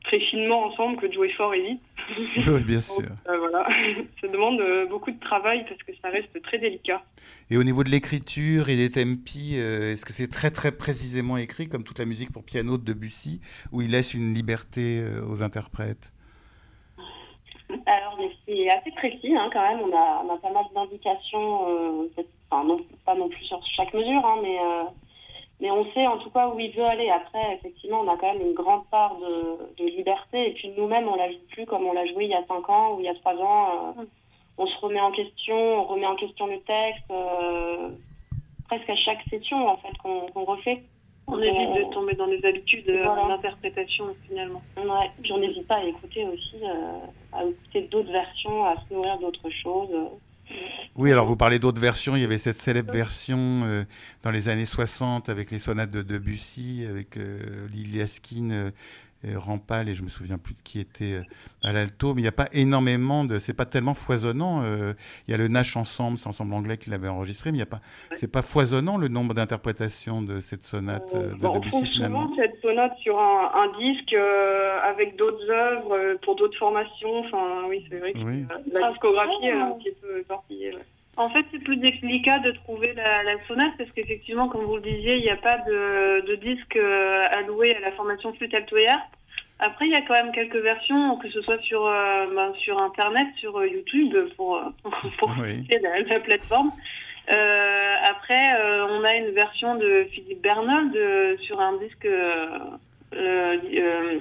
très 0.03 0.19
finement 0.19 0.63
ensemble 0.65 0.97
que 0.97 1.07
de 1.07 1.13
jouer 1.13 1.29
fort 1.29 1.53
et 1.55 1.61
vite. 1.61 1.81
Oui, 2.47 2.63
bien 2.63 2.81
sûr. 2.81 3.09
Euh, 3.27 3.37
voilà, 3.37 3.67
ça 4.21 4.27
demande 4.27 4.59
euh, 4.61 4.85
beaucoup 4.87 5.11
de 5.11 5.19
travail 5.19 5.65
parce 5.67 5.81
que 5.83 5.91
ça 6.01 6.09
reste 6.09 6.41
très 6.43 6.57
délicat. 6.57 7.01
Et 7.49 7.57
au 7.57 7.63
niveau 7.63 7.83
de 7.83 7.89
l'écriture 7.89 8.69
et 8.69 8.75
des 8.75 8.89
tempi, 8.89 9.55
euh, 9.55 9.93
est-ce 9.93 10.05
que 10.05 10.13
c'est 10.13 10.29
très 10.29 10.51
très 10.51 10.71
précisément 10.71 11.37
écrit 11.37 11.67
comme 11.67 11.83
toute 11.83 11.99
la 11.99 12.05
musique 12.05 12.31
pour 12.31 12.43
piano 12.43 12.77
de 12.77 12.83
Debussy, 12.83 13.41
où 13.71 13.81
il 13.81 13.91
laisse 13.91 14.13
une 14.13 14.33
liberté 14.33 15.03
aux 15.29 15.43
interprètes? 15.43 16.11
Alors, 17.85 18.17
c'est 18.45 18.69
assez 18.69 18.91
précis 18.91 19.35
hein, 19.35 19.49
quand 19.51 19.61
même. 19.61 19.81
On 19.81 19.95
a, 19.95 20.23
on 20.25 20.33
a 20.33 20.37
pas 20.37 20.51
mal 20.51 20.63
d'indications, 20.73 22.07
enfin, 22.49 22.63
non, 22.63 22.79
pas 23.05 23.15
non 23.15 23.27
plus 23.27 23.43
sur 23.43 23.61
chaque 23.75 23.93
mesure, 23.93 24.25
hein, 24.25 24.37
mais 24.41 24.57
mais 25.59 25.71
on 25.71 25.91
sait 25.93 26.05
en 26.05 26.17
tout 26.19 26.29
cas 26.29 26.49
où 26.49 26.59
il 26.59 26.71
veut 26.71 26.85
aller. 26.85 27.09
Après, 27.09 27.55
effectivement, 27.55 28.01
on 28.01 28.11
a 28.11 28.17
quand 28.17 28.31
même 28.33 28.41
une 28.41 28.53
grande 28.53 28.85
part 28.91 29.15
de, 29.17 29.83
de 29.83 29.89
liberté. 29.89 30.49
Et 30.49 30.53
puis 30.53 30.71
nous-mêmes, 30.77 31.07
on 31.07 31.15
la 31.15 31.31
joue 31.31 31.39
plus 31.51 31.65
comme 31.65 31.85
on 31.85 31.93
l'a 31.93 32.05
joué 32.05 32.25
il 32.25 32.31
y 32.31 32.35
a 32.35 32.45
5 32.45 32.69
ans 32.69 32.95
ou 32.95 32.99
il 32.99 33.05
y 33.05 33.09
a 33.09 33.15
3 33.15 33.33
ans. 33.35 33.93
Euh, 33.97 34.03
on 34.59 34.67
se 34.67 34.77
remet 34.79 34.99
en 34.99 35.11
question, 35.11 35.55
on 35.55 35.83
remet 35.85 36.05
en 36.05 36.15
question 36.15 36.47
le 36.47 36.59
texte, 36.59 37.11
euh, 37.11 37.89
presque 38.67 38.89
à 38.89 38.95
chaque 38.95 39.23
session 39.29 39.67
en 39.67 39.77
fait 39.77 39.95
qu'on 39.97 40.43
refait. 40.45 40.83
On 41.29 41.41
évite 41.41 41.73
de 41.73 41.93
tomber 41.93 42.13
dans 42.13 42.27
des 42.27 42.43
habitudes 42.45 42.89
euh, 42.89 43.03
d'interprétation 43.27 44.15
finalement. 44.27 44.61
Ouais, 44.77 45.11
puis 45.21 45.31
on 45.33 45.39
n'hésite 45.39 45.67
pas 45.67 45.75
à 45.75 45.83
écouter 45.83 46.25
aussi, 46.25 46.55
à 47.33 47.43
écouter 47.43 47.81
d'autres 47.81 48.11
versions, 48.11 48.65
à 48.65 48.75
se 48.77 48.93
nourrir 48.93 49.17
d'autres 49.19 49.49
choses. 49.49 49.89
Oui, 50.97 51.11
alors 51.11 51.25
vous 51.27 51.35
parlez 51.35 51.59
d'autres 51.59 51.79
versions. 51.79 52.15
Il 52.15 52.23
y 52.23 52.25
avait 52.25 52.39
cette 52.39 52.55
célèbre 52.55 52.91
version 52.91 53.37
euh, 53.37 53.83
dans 54.23 54.31
les 54.31 54.49
années 54.49 54.65
60 54.65 55.29
avec 55.29 55.51
les 55.51 55.59
sonates 55.59 55.91
de 55.91 56.01
Debussy, 56.01 56.87
avec 56.89 57.17
euh, 57.17 57.67
Liliaskin, 57.71 58.49
euh, 58.49 58.71
Rampal 59.35 59.89
et 59.89 59.95
je 59.95 60.03
me 60.03 60.09
souviens 60.09 60.37
plus 60.37 60.53
de 60.53 60.59
qui 60.63 60.79
était 60.79 61.15
euh, 61.15 61.23
à 61.63 61.73
l'alto, 61.73 62.13
mais 62.13 62.21
il 62.21 62.23
n'y 62.23 62.29
a 62.29 62.33
pas 62.33 62.47
énormément 62.53 63.25
de, 63.25 63.39
c'est 63.39 63.53
pas 63.53 63.65
tellement 63.65 63.93
foisonnant. 63.93 64.61
Euh, 64.63 64.93
il 65.27 65.31
y 65.31 65.33
a 65.33 65.37
le 65.37 65.47
Nash 65.47 65.75
ensemble, 65.75 66.17
c'est 66.17 66.27
ensemble 66.27 66.53
anglais 66.53 66.77
qui 66.77 66.89
l'avait 66.89 67.07
enregistré, 67.07 67.51
mais 67.51 67.57
il 67.57 67.61
y 67.61 67.63
a 67.63 67.67
pas, 67.67 67.81
c'est 68.11 68.31
pas 68.31 68.41
foisonnant 68.41 68.97
le 68.97 69.07
nombre 69.07 69.33
d'interprétations 69.33 70.21
de 70.21 70.39
cette 70.39 70.63
sonate 70.63 71.13
euh, 71.15 71.31
de 71.31 71.35
bon, 71.35 71.55
Debussy 71.55 71.75
on 71.75 71.85
finalement? 71.85 72.35
cette 72.35 72.61
sonate 72.61 72.95
sur 72.99 73.19
un, 73.19 73.51
un 73.55 73.79
disque 73.79 74.13
avec 74.13 75.15
d'autres 75.17 75.49
œuvres 75.49 76.17
pour 76.23 76.35
d'autres 76.35 76.57
formations. 76.57 77.19
Enfin, 77.19 77.63
oui, 77.67 77.85
c'est 77.89 77.99
vrai 77.99 78.13
que 78.13 78.19
la 78.19 78.89
discographie 78.91 79.45
est 79.45 79.51
un 79.51 79.71
petit 79.71 79.91
peu 80.01 80.23
partie. 80.27 80.63
En 81.17 81.29
fait, 81.29 81.45
c'est 81.51 81.59
plus 81.63 81.77
délicat 81.77 82.39
de 82.39 82.51
trouver 82.51 82.93
la, 82.93 83.23
la 83.23 83.43
sonate 83.47 83.73
parce 83.77 83.89
qu'effectivement, 83.91 84.47
comme 84.49 84.65
vous 84.65 84.75
le 84.75 84.83
disiez, 84.83 85.15
il 85.17 85.23
n'y 85.23 85.29
a 85.31 85.35
pas 85.37 85.57
de, 85.57 86.21
de 86.27 86.35
disque 86.35 86.77
alloué 87.31 87.75
à 87.75 87.79
la 87.79 87.91
formation 87.93 88.33
flûte 88.33 88.53
alto 88.53 88.77
et 88.77 88.87
Après, 89.59 89.85
il 89.87 89.91
y 89.91 89.95
a 89.95 90.01
quand 90.03 90.13
même 90.13 90.31
quelques 90.31 90.57
versions, 90.57 91.17
que 91.17 91.29
ce 91.29 91.41
soit 91.41 91.59
sur, 91.63 91.85
euh, 91.87 92.27
ben, 92.35 92.53
sur 92.59 92.77
Internet, 92.79 93.27
sur 93.37 93.57
euh, 93.57 93.67
YouTube, 93.67 94.15
pour, 94.35 94.61
pour 95.17 95.31
Oui. 95.41 95.55
citer 95.55 95.79
la, 95.79 96.01
la 96.01 96.19
plateforme. 96.19 96.71
Euh, 97.31 97.95
après, 98.09 98.61
euh, 98.61 98.85
on 98.87 99.03
a 99.03 99.15
une 99.15 99.31
version 99.31 99.75
de 99.75 100.05
Philippe 100.11 100.41
Bernold 100.41 100.95
euh, 100.95 101.35
sur 101.39 101.59
un 101.59 101.77
disque 101.77 102.05
euh, 102.05 102.47
euh, 103.15 103.57
euh, 103.73 104.19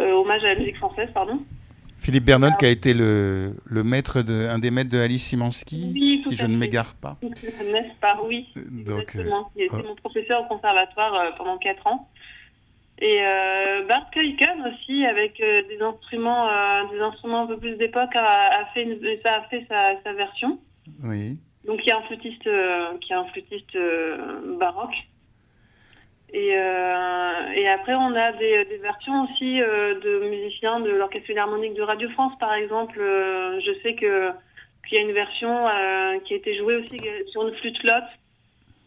euh, 0.00 0.12
hommage 0.12 0.44
à 0.44 0.48
la 0.54 0.56
musique 0.56 0.76
française, 0.76 1.08
pardon. 1.14 1.40
Philippe 2.08 2.24
Bernold, 2.24 2.56
qui 2.56 2.64
a 2.64 2.70
été 2.70 2.94
le, 2.94 3.52
le 3.66 3.84
maître 3.84 4.22
de, 4.22 4.48
un 4.48 4.58
des 4.58 4.70
maîtres 4.70 4.88
de 4.88 4.96
Alice 4.96 5.24
Simansky, 5.26 5.90
Oui, 5.92 6.16
si 6.26 6.36
je 6.36 6.46
ne 6.46 6.56
m'égare 6.56 6.94
pas. 6.94 7.18
N'est-ce 7.22 8.00
pas? 8.00 8.18
Oui. 8.24 8.48
Donc, 8.56 8.88
euh, 8.88 9.00
Exactement. 9.02 9.50
Il 9.54 9.64
était 9.64 9.74
oh. 9.84 9.88
mon 9.88 9.94
professeur 9.94 10.40
au 10.40 10.44
conservatoire 10.46 11.14
euh, 11.14 11.30
pendant 11.36 11.58
4 11.58 11.86
ans. 11.86 12.08
Et 13.00 13.20
euh, 13.20 13.84
Bart 13.86 14.08
Kuiken 14.10 14.72
aussi, 14.72 15.04
avec 15.04 15.38
euh, 15.40 15.60
des 15.68 15.82
instruments, 15.82 16.48
euh, 16.48 16.84
des 16.92 16.98
instruments 17.00 17.42
un 17.42 17.46
peu 17.46 17.58
plus 17.58 17.76
d'époque, 17.76 18.16
a, 18.16 18.60
a 18.62 18.64
fait 18.72 18.84
une- 18.84 18.98
ça 19.22 19.34
a 19.34 19.42
fait 19.50 19.66
sa, 19.68 20.02
sa 20.02 20.14
version. 20.14 20.58
oui. 21.04 21.38
Donc 21.66 21.80
il 21.84 21.88
y 21.88 21.92
a 21.92 21.98
un 21.98 22.02
flûtiste, 22.04 22.46
euh, 22.46 22.96
qui 23.02 23.12
est 23.12 23.16
un 23.16 23.26
flûtiste 23.26 23.76
euh, 23.76 24.56
baroque. 24.58 24.94
Et, 26.32 26.52
euh, 26.54 27.52
et 27.54 27.68
après 27.68 27.94
on 27.94 28.14
a 28.14 28.32
des, 28.32 28.64
des 28.66 28.76
versions 28.78 29.24
aussi 29.24 29.62
euh, 29.62 29.98
de 30.00 30.28
musiciens 30.28 30.80
de 30.80 30.90
l'Orchestre 30.90 31.26
Philharmonique 31.26 31.74
de 31.74 31.82
Radio 31.82 32.08
France, 32.10 32.32
par 32.38 32.52
exemple. 32.54 32.98
Euh, 33.00 33.60
je 33.60 33.72
sais 33.82 33.94
que 33.94 34.30
qu'il 34.86 34.96
y 34.96 35.00
a 35.00 35.04
une 35.04 35.12
version 35.12 35.66
qui 36.24 36.32
a 36.32 36.36
été 36.38 36.56
jouée 36.56 36.76
aussi 36.76 36.96
sur 37.30 37.46
une 37.46 37.54
flûte 37.56 37.78
flotte, 37.78 38.08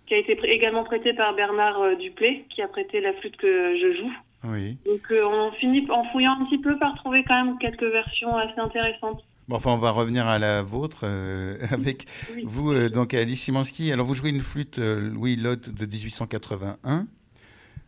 qui 0.08 0.16
a 0.16 0.18
été 0.18 0.36
également 0.46 0.84
prêtée 0.84 1.14
par 1.14 1.36
Bernard 1.36 1.96
Duplé, 1.98 2.44
qui 2.50 2.64
a 2.64 2.68
prêté 2.68 3.02
la 3.02 3.14
flûte 3.14 3.38
que 3.38 3.78
je 3.78 3.98
joue. 3.98 4.12
Oui. 4.46 4.80
Donc 4.84 5.02
on 5.12 5.52
finit 5.60 5.86
en 5.92 6.04
fouillant 6.06 6.36
un 6.42 6.46
petit 6.46 6.58
peu 6.58 6.76
par 6.80 6.96
trouver 6.96 7.24
quand 7.28 7.46
même 7.46 7.60
quelques 7.60 7.84
versions 7.84 8.36
assez 8.36 8.60
intéressantes. 8.60 9.24
Bon, 9.48 9.58
enfin, 9.58 9.72
on 9.72 9.78
va 9.78 9.92
revenir 9.92 10.28
à 10.28 10.40
la 10.40 10.62
vôtre 10.64 11.02
euh, 11.04 11.58
avec 11.72 12.06
Oui. 12.34 12.44
vous, 12.46 12.72
euh, 12.72 12.90
donc 12.90 13.14
Alice 13.14 13.42
Simansky. 13.42 13.92
Alors, 13.92 14.06
vous 14.06 14.14
jouez 14.14 14.30
une 14.30 14.40
flûte 14.40 14.80
euh, 14.80 15.10
Louis 15.10 15.36
Lotte 15.36 15.70
de 15.70 15.86
1881. 15.86 17.06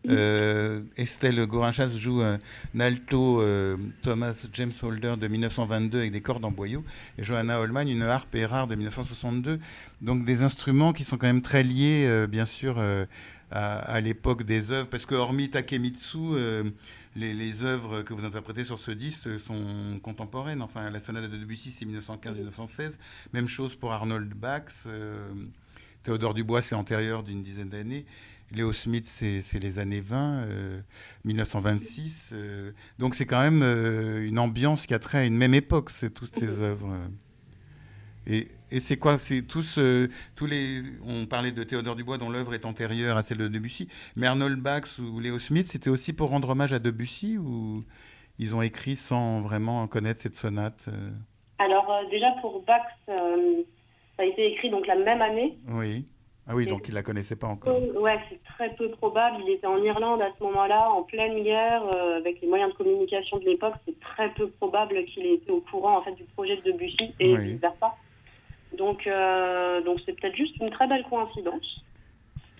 Euh, 0.10 0.82
Estelle 0.98 1.46
Gorinchas 1.46 1.90
joue 1.98 2.22
un 2.22 2.40
alto 2.80 3.42
euh, 3.42 3.78
Thomas 4.02 4.36
James 4.54 4.74
Holder 4.82 5.16
de 5.18 5.28
1922 5.28 6.00
avec 6.00 6.12
des 6.12 6.22
cordes 6.22 6.44
en 6.44 6.52
boyau 6.52 6.84
et 7.18 7.24
Johanna 7.24 7.62
Holman 7.62 7.88
une 7.88 8.02
harpe 8.02 8.36
Erard 8.36 8.68
de 8.68 8.76
1962. 8.76 9.60
Donc 10.02 10.26
des 10.26 10.42
instruments 10.42 10.94
qui 10.94 11.04
sont 11.04 11.18
quand 11.18 11.28
même 11.28 11.42
très 11.42 11.64
liés, 11.64 12.06
euh, 12.08 12.28
bien 12.28 12.46
sûr, 12.46 12.82
à, 13.52 14.02
l'époque 14.02 14.44
des 14.44 14.72
œuvres, 14.72 14.90
parce 14.90 15.06
que 15.06 15.14
hormis 15.14 15.50
Takemitsu, 15.50 16.18
les, 17.16 17.34
les 17.36 17.64
œuvres 17.64 18.02
que 18.02 18.14
vous 18.14 18.26
interprétez 18.26 18.66
sur 18.66 18.80
ce 18.80 18.90
disque 18.90 19.40
sont 19.40 20.00
contemporaines. 20.02 20.64
Enfin, 20.64 20.90
la 20.90 21.00
sonate 21.00 21.30
de 21.30 21.38
Debussy, 21.38 21.70
c'est 21.70 21.86
1915-1916. 21.86 22.98
Même 23.32 23.48
chose 23.48 23.76
pour 23.76 23.94
Arnold 23.94 24.34
Bax. 24.34 24.88
Théodore 26.04 26.34
Dubois, 26.34 26.62
c'est 26.62 26.76
antérieur 26.76 27.24
d'une 27.24 27.44
dizaine 27.44 27.70
d'années. 27.70 28.06
Léo 28.54 28.72
Smith, 28.72 29.06
c'est 29.06 29.60
les 29.60 29.80
années 29.80 30.02
20, 30.02 30.44
euh, 30.46 30.80
1926. 31.26 32.32
euh, 32.34 32.72
donc 33.00 33.16
c'est 33.16 33.26
quand 33.26 33.42
même 33.42 33.62
euh, 33.64 34.26
une 34.26 34.40
ambiance 34.40 34.86
qui 34.86 34.94
a 34.94 35.00
trait 35.00 35.20
à 35.20 35.26
une 35.26 35.36
même 35.38 35.54
époque, 35.54 35.90
c'est 35.90 36.14
toutes 36.14 36.36
ces 36.36 36.60
œuvres. 36.62 36.92
euh. 36.92 37.08
Et, 38.26 38.48
et 38.72 38.80
c'est 38.80 38.96
quoi 38.98 39.18
C'est 39.18 39.42
tous, 39.42 39.76
euh, 39.78 40.08
tous 40.36 40.46
les. 40.46 40.82
On 41.06 41.26
parlait 41.26 41.52
de 41.52 41.64
Théodore 41.64 41.96
Dubois, 41.96 42.18
dont 42.18 42.30
l'œuvre 42.30 42.54
est 42.54 42.66
antérieure 42.66 43.18
à 43.18 43.24
celle 43.24 43.38
de 43.40 43.48
Debussy. 43.50 43.90
Mais 44.16 44.28
Arnold 44.28 44.60
Bax 44.60 44.98
ou 45.00 45.20
Léo 45.20 45.40
Smith, 45.40 45.66
c'était 45.66 45.90
aussi 45.90 46.14
pour 46.14 46.30
rendre 46.30 46.50
hommage 46.50 46.72
à 46.72 46.80
Debussy 46.80 47.38
ou 47.38 47.84
ils 48.40 48.56
ont 48.56 48.62
écrit 48.62 48.96
sans 48.96 49.42
vraiment 49.42 49.86
connaître 49.88 50.20
cette 50.22 50.36
sonate 50.36 50.86
euh? 50.88 51.12
Alors 51.60 51.92
euh, 51.92 52.10
déjà 52.10 52.32
pour 52.42 52.64
Bax, 52.66 52.86
euh, 53.10 53.62
ça 54.18 54.24
a 54.24 54.26
été 54.26 54.52
écrit 54.54 54.70
donc 54.70 54.88
la 54.88 54.96
même 54.96 55.22
année. 55.22 55.58
Oui. 55.68 56.06
Ah 56.48 56.56
oui, 56.56 56.66
donc 56.66 56.88
il 56.90 56.94
la 56.94 57.04
connaissait 57.04 57.38
pas 57.38 57.48
encore. 57.48 57.82
Ouais, 58.02 58.20
c'est 58.30 58.44
très 58.44 58.76
peu 58.76 58.90
probable. 58.90 59.38
Il 59.46 59.50
était 59.54 59.66
en 59.68 59.82
Irlande 59.82 60.22
à 60.22 60.30
ce 60.38 60.44
moment-là, 60.44 60.90
en 60.92 61.04
pleine 61.04 61.42
guerre, 61.42 61.84
euh, 61.86 62.18
avec 62.18 62.42
les 62.42 62.48
moyens 62.50 62.72
de 62.74 62.78
communication 62.78 63.38
de 63.40 63.46
l'époque. 63.46 63.76
C'est 63.86 63.98
très 64.02 64.30
peu 64.34 64.50
probable 64.50 65.06
qu'il 65.06 65.26
ait 65.26 65.36
été 65.36 65.52
au 65.52 65.62
courant 65.62 65.98
en 65.98 66.02
fait 66.02 66.12
du 66.16 66.24
projet 66.36 66.58
de 66.58 66.62
Debussy 66.72 67.14
et 67.20 67.34
Oui. 67.34 67.44
vice 67.54 67.62
versa. 67.62 67.96
Donc, 68.78 69.08
euh, 69.08 69.82
donc 69.84 70.00
c'est 70.06 70.20
peut-être 70.20 70.36
juste 70.36 70.58
une 70.60 70.70
très 70.70 70.88
belle 70.88 71.06
coïncidence. 71.10 71.82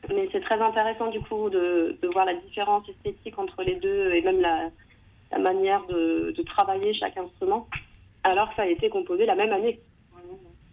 Mais 0.10 0.30
c'est 0.32 0.42
très 0.42 0.60
intéressant 0.62 1.10
du 1.10 1.20
coup 1.22 1.50
de, 1.50 1.98
de 2.02 2.08
voir 2.10 2.26
la 2.26 2.36
différence 2.36 2.88
esthétique 2.88 3.38
entre 3.38 3.64
les 3.64 3.76
deux 3.76 4.14
et 4.14 4.22
même 4.22 4.40
la, 4.40 4.70
la 5.32 5.40
manière 5.40 5.86
de, 5.88 6.34
de 6.38 6.44
travailler 6.44 6.94
chaque 6.94 7.18
instrument, 7.18 7.68
alors 8.24 8.50
que 8.50 8.56
ça 8.56 8.62
a 8.64 8.68
été 8.68 8.90
composé 8.90 9.26
la 9.26 9.36
même 9.36 9.52
année. 9.52 9.82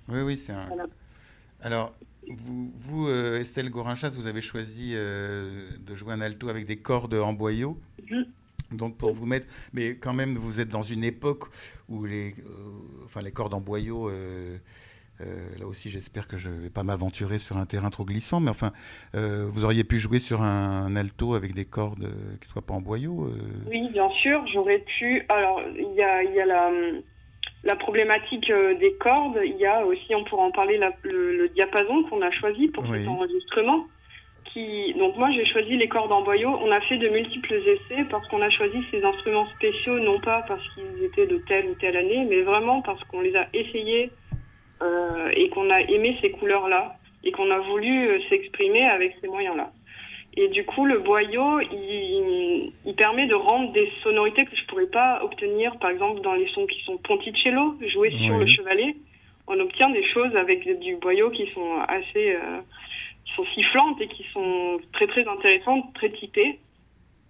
Oui, 0.09 0.21
oui, 0.23 0.37
c'est 0.37 0.53
un. 0.53 0.67
Voilà. 0.67 0.87
Alors, 1.63 1.93
vous, 2.29 2.73
vous 2.79 3.09
euh, 3.09 3.41
Estelle 3.41 3.71
Gorinchas, 3.71 4.11
vous 4.11 4.27
avez 4.27 4.41
choisi 4.41 4.93
euh, 4.95 5.69
de 5.81 5.95
jouer 5.95 6.13
un 6.13 6.21
alto 6.21 6.49
avec 6.49 6.67
des 6.67 6.77
cordes 6.77 7.15
en 7.15 7.33
boyau. 7.33 7.79
Mhm. 8.11 8.27
Donc, 8.73 8.97
pour 8.97 9.13
vous 9.13 9.27
mettre. 9.27 9.47
Mais 9.73 9.97
quand 9.97 10.13
même, 10.13 10.37
vous 10.37 10.61
êtes 10.61 10.69
dans 10.69 10.83
une 10.83 11.03
époque 11.03 11.45
où 11.89 12.05
les, 12.05 12.35
euh, 12.39 13.05
enfin, 13.05 13.21
les 13.21 13.33
cordes 13.33 13.55
en 13.55 13.61
boyau. 13.61 14.09
euh, 14.09 14.59
euh, 15.21 15.49
là 15.59 15.67
aussi, 15.67 15.91
j'espère 15.91 16.29
que 16.29 16.39
je 16.39 16.49
ne 16.49 16.61
vais 16.61 16.71
pas 16.71 16.83
m'aventurer 16.83 17.39
sur 17.39 17.59
un 17.59 17.67
terrain 17.67 17.91
trop 17.91 18.07
glissant, 18.07 18.41
mais 18.41 18.49
enfin, 18.49 18.73
vous 19.13 19.65
auriez 19.65 19.85
pu 19.85 19.99
jouer 19.99 20.19
sur 20.19 20.41
un, 20.41 20.87
un 20.87 20.97
alto 20.97 21.35
avec 21.35 21.53
des 21.53 21.67
cordes 21.67 22.09
qui 22.41 22.49
ne 22.49 22.53
soient 22.53 22.63
pas 22.63 22.73
en 22.73 22.81
boyau. 22.81 23.31
Oui, 23.69 23.91
bien 23.93 24.09
sûr, 24.23 24.43
j'aurais 24.51 24.79
pu. 24.79 25.23
Alors, 25.29 25.61
il 25.77 25.95
y 25.95 26.01
a, 26.01 26.23
il 26.23 26.35
y 26.35 26.41
a 26.41 26.47
la, 26.47 26.71
la 27.65 27.77
problématique 27.77 28.51
euh, 28.51 28.75
des 28.75 28.95
cordes. 28.95 29.41
Il 29.45 29.57
y 29.57 29.67
a 29.67 29.85
aussi, 29.85 30.15
on 30.15 30.25
pourra 30.25 30.45
en 30.45 30.51
parler, 30.51 30.79
la- 30.79 30.93
le, 31.03 31.37
le 31.37 31.49
diapason 31.51 32.03
qu'on 32.05 32.23
a 32.23 32.31
choisi 32.31 32.69
pour 32.69 32.85
Oui. 32.89 32.99
cet 33.01 33.09
enregistrement. 33.09 33.87
Qui, 34.53 34.95
donc 34.95 35.17
moi, 35.17 35.31
j'ai 35.31 35.45
choisi 35.47 35.77
les 35.77 35.87
cordes 35.87 36.11
en 36.11 36.23
boyau. 36.23 36.49
On 36.49 36.73
a 36.73 36.81
fait 36.81 36.97
de 36.97 37.09
multiples 37.09 37.55
essais 37.55 38.05
parce 38.11 38.27
qu'on 38.29 38.41
a 38.43 38.51
choisi 38.51 38.79
ces 38.91 39.05
instruments 39.05 39.47
spéciaux, 39.51 40.01
non 40.01 40.19
pas 40.19 40.43
parce 40.49 40.63
qu'ils 40.75 41.05
étaient 41.05 41.27
de 41.27 41.39
telle 41.47 41.67
ou 41.67 41.75
telle 41.75 41.97
année, 41.97 42.27
mais 42.29 42.41
vraiment 42.41 42.83
parce 42.83 43.03
qu'on 43.05 43.21
les 43.21 43.37
a 43.37 43.47
essayés 43.55 44.11
euh, 44.83 45.29
et 45.35 45.51
qu'on 45.51 45.71
a 45.71 45.81
aimé 45.83 46.17
ces 46.21 46.31
couleurs-là 46.33 46.97
et 47.23 47.31
qu'on 47.33 47.51
a 47.51 47.59
voulu 47.59 48.09
euh, 48.09 48.19
s'exprimer 48.29 48.83
avec 48.87 49.15
ces 49.21 49.29
moyens-là. 49.29 49.71
Et 50.37 50.49
du 50.49 50.65
coup, 50.65 50.85
le 50.87 50.99
boyau, 51.01 51.61
il, 51.61 52.73
il 52.87 52.95
permet 52.95 53.27
de 53.27 53.35
rendre 53.35 53.73
des 53.73 53.91
sonorités 54.03 54.45
que 54.45 54.55
je 54.57 54.65
pourrais 54.67 54.87
pas 54.87 55.23
obtenir, 55.25 55.77
par 55.79 55.91
exemple, 55.91 56.21
dans 56.21 56.35
les 56.35 56.47
sons 56.49 56.67
qui 56.67 56.81
sont 56.85 56.97
ponticello, 56.99 57.77
joués 57.89 58.11
sur 58.11 58.37
Oui. 58.37 58.45
le 58.45 58.47
chevalet. 58.47 58.97
On 59.49 59.59
obtient 59.59 59.91
des 59.91 60.05
choses 60.05 60.35
avec 60.37 60.79
du 60.81 60.95
boyau 60.97 61.31
qui 61.31 61.51
sont 61.53 61.81
assez, 61.89 62.35
euh, 62.37 62.61
qui 63.25 63.33
sont 63.35 63.45
sifflantes 63.55 64.01
et 64.01 64.07
qui 64.07 64.25
sont 64.33 64.79
très 64.93 65.09
très 65.09 65.27
intéressantes, 65.27 65.93
très 65.95 66.11
typées. 66.11 66.61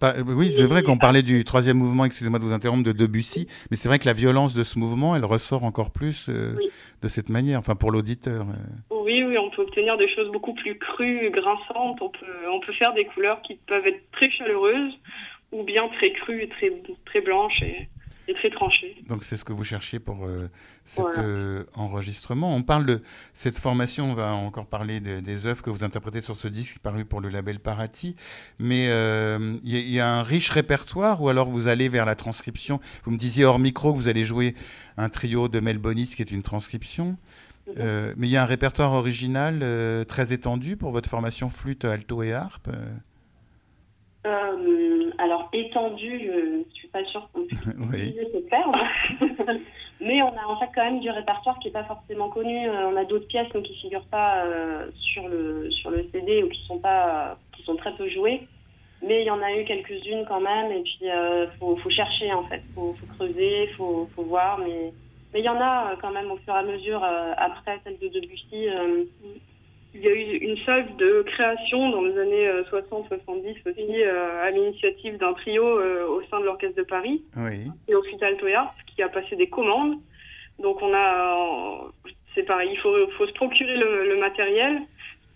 Pas- 0.01 0.15
oui, 0.25 0.51
c'est 0.51 0.65
vrai 0.65 0.81
qu'on 0.83 0.97
parlait 0.97 1.21
du 1.21 1.43
troisième 1.45 1.77
mouvement, 1.77 2.03
excusez-moi 2.05 2.39
de 2.39 2.43
vous 2.43 2.51
interrompre, 2.53 2.83
de 2.83 2.91
Debussy, 2.91 3.47
mais 3.69 3.77
c'est 3.77 3.87
vrai 3.87 3.99
que 3.99 4.05
la 4.07 4.13
violence 4.13 4.53
de 4.55 4.63
ce 4.63 4.79
mouvement, 4.79 5.15
elle 5.15 5.23
ressort 5.25 5.63
encore 5.63 5.91
plus 5.91 6.25
euh, 6.27 6.55
Oui. 6.57 6.69
de 7.03 7.07
cette 7.07 7.29
manière, 7.29 7.59
enfin 7.59 7.75
pour 7.75 7.91
l'auditeur. 7.91 8.47
euh. 8.49 8.95
Oui, 9.03 9.23
oui, 9.23 9.37
on 9.37 9.49
peut 9.51 9.61
obtenir 9.61 9.97
des 9.97 10.09
choses 10.09 10.31
beaucoup 10.31 10.55
plus 10.55 10.77
crues, 10.79 11.29
grinçantes. 11.31 12.01
On 12.01 12.09
peut, 12.09 12.25
on 12.51 12.59
peut 12.61 12.73
faire 12.73 12.93
des 12.95 13.05
couleurs 13.05 13.41
qui 13.43 13.59
peuvent 13.67 13.85
être 13.85 14.01
très 14.11 14.29
chaleureuses 14.31 14.93
ou 15.51 15.63
bien 15.63 15.87
très 15.97 16.11
crues, 16.13 16.41
et 16.43 16.49
très, 16.49 16.71
très 17.05 17.21
blanches 17.21 17.61
et, 17.61 17.87
très 18.35 18.49
tranchées. 18.49 18.95
Donc 19.07 19.23
c'est 19.23 19.35
ce 19.37 19.43
que 19.43 19.53
vous 19.53 19.63
cherchiez 19.63 19.99
pour 19.99 20.25
euh, 20.25 20.47
cet 20.85 21.01
Voilà. 21.03 21.19
euh, 21.21 21.63
enregistrement. 21.75 22.55
On 22.55 22.63
parle 22.63 22.85
de 22.85 23.01
cette 23.33 23.57
formation, 23.57 24.11
on 24.11 24.13
va 24.13 24.33
encore 24.33 24.67
parler 24.67 24.99
des- 24.99 25.21
des 25.21 25.45
œuvres 25.45 25.61
que 25.61 25.69
vous 25.69 25.83
interprétez 25.83 26.21
sur 26.21 26.35
ce 26.37 26.47
disque 26.47 26.79
paru 26.79 27.03
pour 27.05 27.19
le 27.21 27.29
label 27.29 27.59
Parati, 27.59 28.15
mais 28.59 28.87
euh, 28.89 29.57
il 29.63 29.71
y, 29.71 29.75
a- 29.75 29.79
il 29.79 29.91
y 29.91 29.99
a 29.99 30.07
un 30.19 30.23
riche 30.23 30.49
répertoire 30.49 31.21
ou 31.21 31.29
alors 31.29 31.49
vous 31.49 31.67
allez 31.67 31.89
vers 31.89 32.05
la 32.05 32.15
transcription? 32.15 32.79
Vous 33.03 33.11
me 33.11 33.17
disiez 33.17 33.43
hors 33.45 33.59
micro 33.59 33.91
que 33.93 33.97
vous 33.97 34.07
allez 34.07 34.23
jouer 34.25 34.55
un 34.97 35.09
trio 35.09 35.47
de 35.47 35.59
Mel 35.59 35.77
Bonis 35.77 36.07
qui 36.07 36.21
est 36.21 36.31
une 36.31 36.43
transcription. 36.43 37.17
Mhm. 37.67 38.13
Mais 38.17 38.27
il 38.27 38.31
y 38.31 38.37
a 38.37 38.41
un 38.43 38.45
répertoire 38.45 38.93
original 38.93 39.63
très 40.07 40.33
étendu 40.33 40.77
pour 40.77 40.91
votre 40.91 41.09
formation 41.09 41.49
flûte, 41.49 41.85
alto 41.85 42.23
et 42.23 42.33
harpe. 42.33 42.69
Euh. 44.25 45.11
Alors, 45.17 45.49
étendu, 45.53 46.19
je 46.19 46.57
ne 46.57 46.63
suis 46.73 46.87
pas 46.89 47.03
sûre 47.05 47.27
qu'on 47.33 47.45
puisse 47.45 47.65
oui. 47.91 48.15
terme. 48.49 48.73
Mais 50.01 50.21
on 50.21 50.35
a 50.35 50.45
en 50.47 50.59
fait 50.59 50.69
quand 50.73 50.83
même 50.83 50.99
du 50.99 51.09
répertoire 51.09 51.59
qui 51.59 51.67
n'est 51.67 51.73
pas 51.73 51.83
forcément 51.83 52.29
connu. 52.29 52.67
Euh, 52.67 52.89
on 52.89 52.95
a 52.95 53.05
d'autres 53.05 53.27
pièces 53.27 53.49
donc, 53.53 53.63
qui 53.63 53.73
ne 53.73 53.77
figurent 53.77 54.07
pas 54.07 54.45
euh, 54.45 54.89
sur, 54.99 55.27
le, 55.27 55.69
sur 55.71 55.91
le 55.91 56.07
CD 56.11 56.43
ou 56.43 56.49
qui 56.49 56.63
sont, 56.65 56.79
pas, 56.79 57.37
qui 57.55 57.63
sont 57.63 57.75
très 57.75 57.95
peu 57.95 58.09
jouées. 58.09 58.47
Mais 59.03 59.21
il 59.21 59.25
y 59.25 59.31
en 59.31 59.41
a 59.41 59.51
eu 59.53 59.65
quelques-unes 59.65 60.25
quand 60.27 60.41
même. 60.41 60.71
Et 60.71 60.81
puis, 60.81 60.99
il 61.01 61.49
faut, 61.59 61.75
faut 61.77 61.89
chercher 61.89 62.31
en 62.33 62.43
fait. 62.43 62.61
Il 62.69 62.73
faut, 62.75 62.95
faut 62.99 63.15
creuser, 63.15 63.63
il 63.63 63.75
faut, 63.75 64.09
faut 64.15 64.23
voir. 64.23 64.59
Mais 64.59 64.93
mais 65.33 65.39
il 65.39 65.45
y 65.45 65.49
en 65.49 65.61
a 65.61 65.95
quand 66.01 66.11
même 66.11 66.29
au 66.29 66.35
fur 66.37 66.53
et 66.53 66.57
à 66.57 66.63
mesure, 66.63 67.01
après 67.37 67.79
celle 67.85 67.97
de 67.99 68.09
Debussy. 68.09 68.67
Euh, 69.95 69.97
il 69.97 70.01
y 70.01 70.07
a 70.07 70.11
eu 70.11 70.37
une 70.37 70.57
salve 70.65 70.95
de 70.97 71.23
création 71.23 71.89
dans 71.89 72.01
les 72.01 72.17
années 72.17 72.49
60-70 72.71 73.69
aussi, 73.69 74.03
à 74.03 74.49
l'initiative 74.51 75.17
d'un 75.17 75.33
trio 75.33 75.63
au 75.63 76.21
sein 76.29 76.39
de 76.39 76.45
l'Orchestre 76.45 76.77
de 76.77 76.83
Paris 76.83 77.23
et 77.87 77.95
au 77.95 78.03
Futal 78.03 78.37
Toyard, 78.37 78.73
qui 78.87 79.01
a 79.01 79.09
passé 79.09 79.35
des 79.35 79.47
commandes. 79.47 79.97
Donc 80.59 80.81
on 80.81 80.93
a, 80.93 81.91
c'est 82.35 82.43
pareil, 82.43 82.69
il 82.73 82.79
faut, 82.79 82.95
faut 83.17 83.27
se 83.27 83.33
procurer 83.33 83.75
le, 83.77 84.07
le 84.07 84.19
matériel 84.19 84.81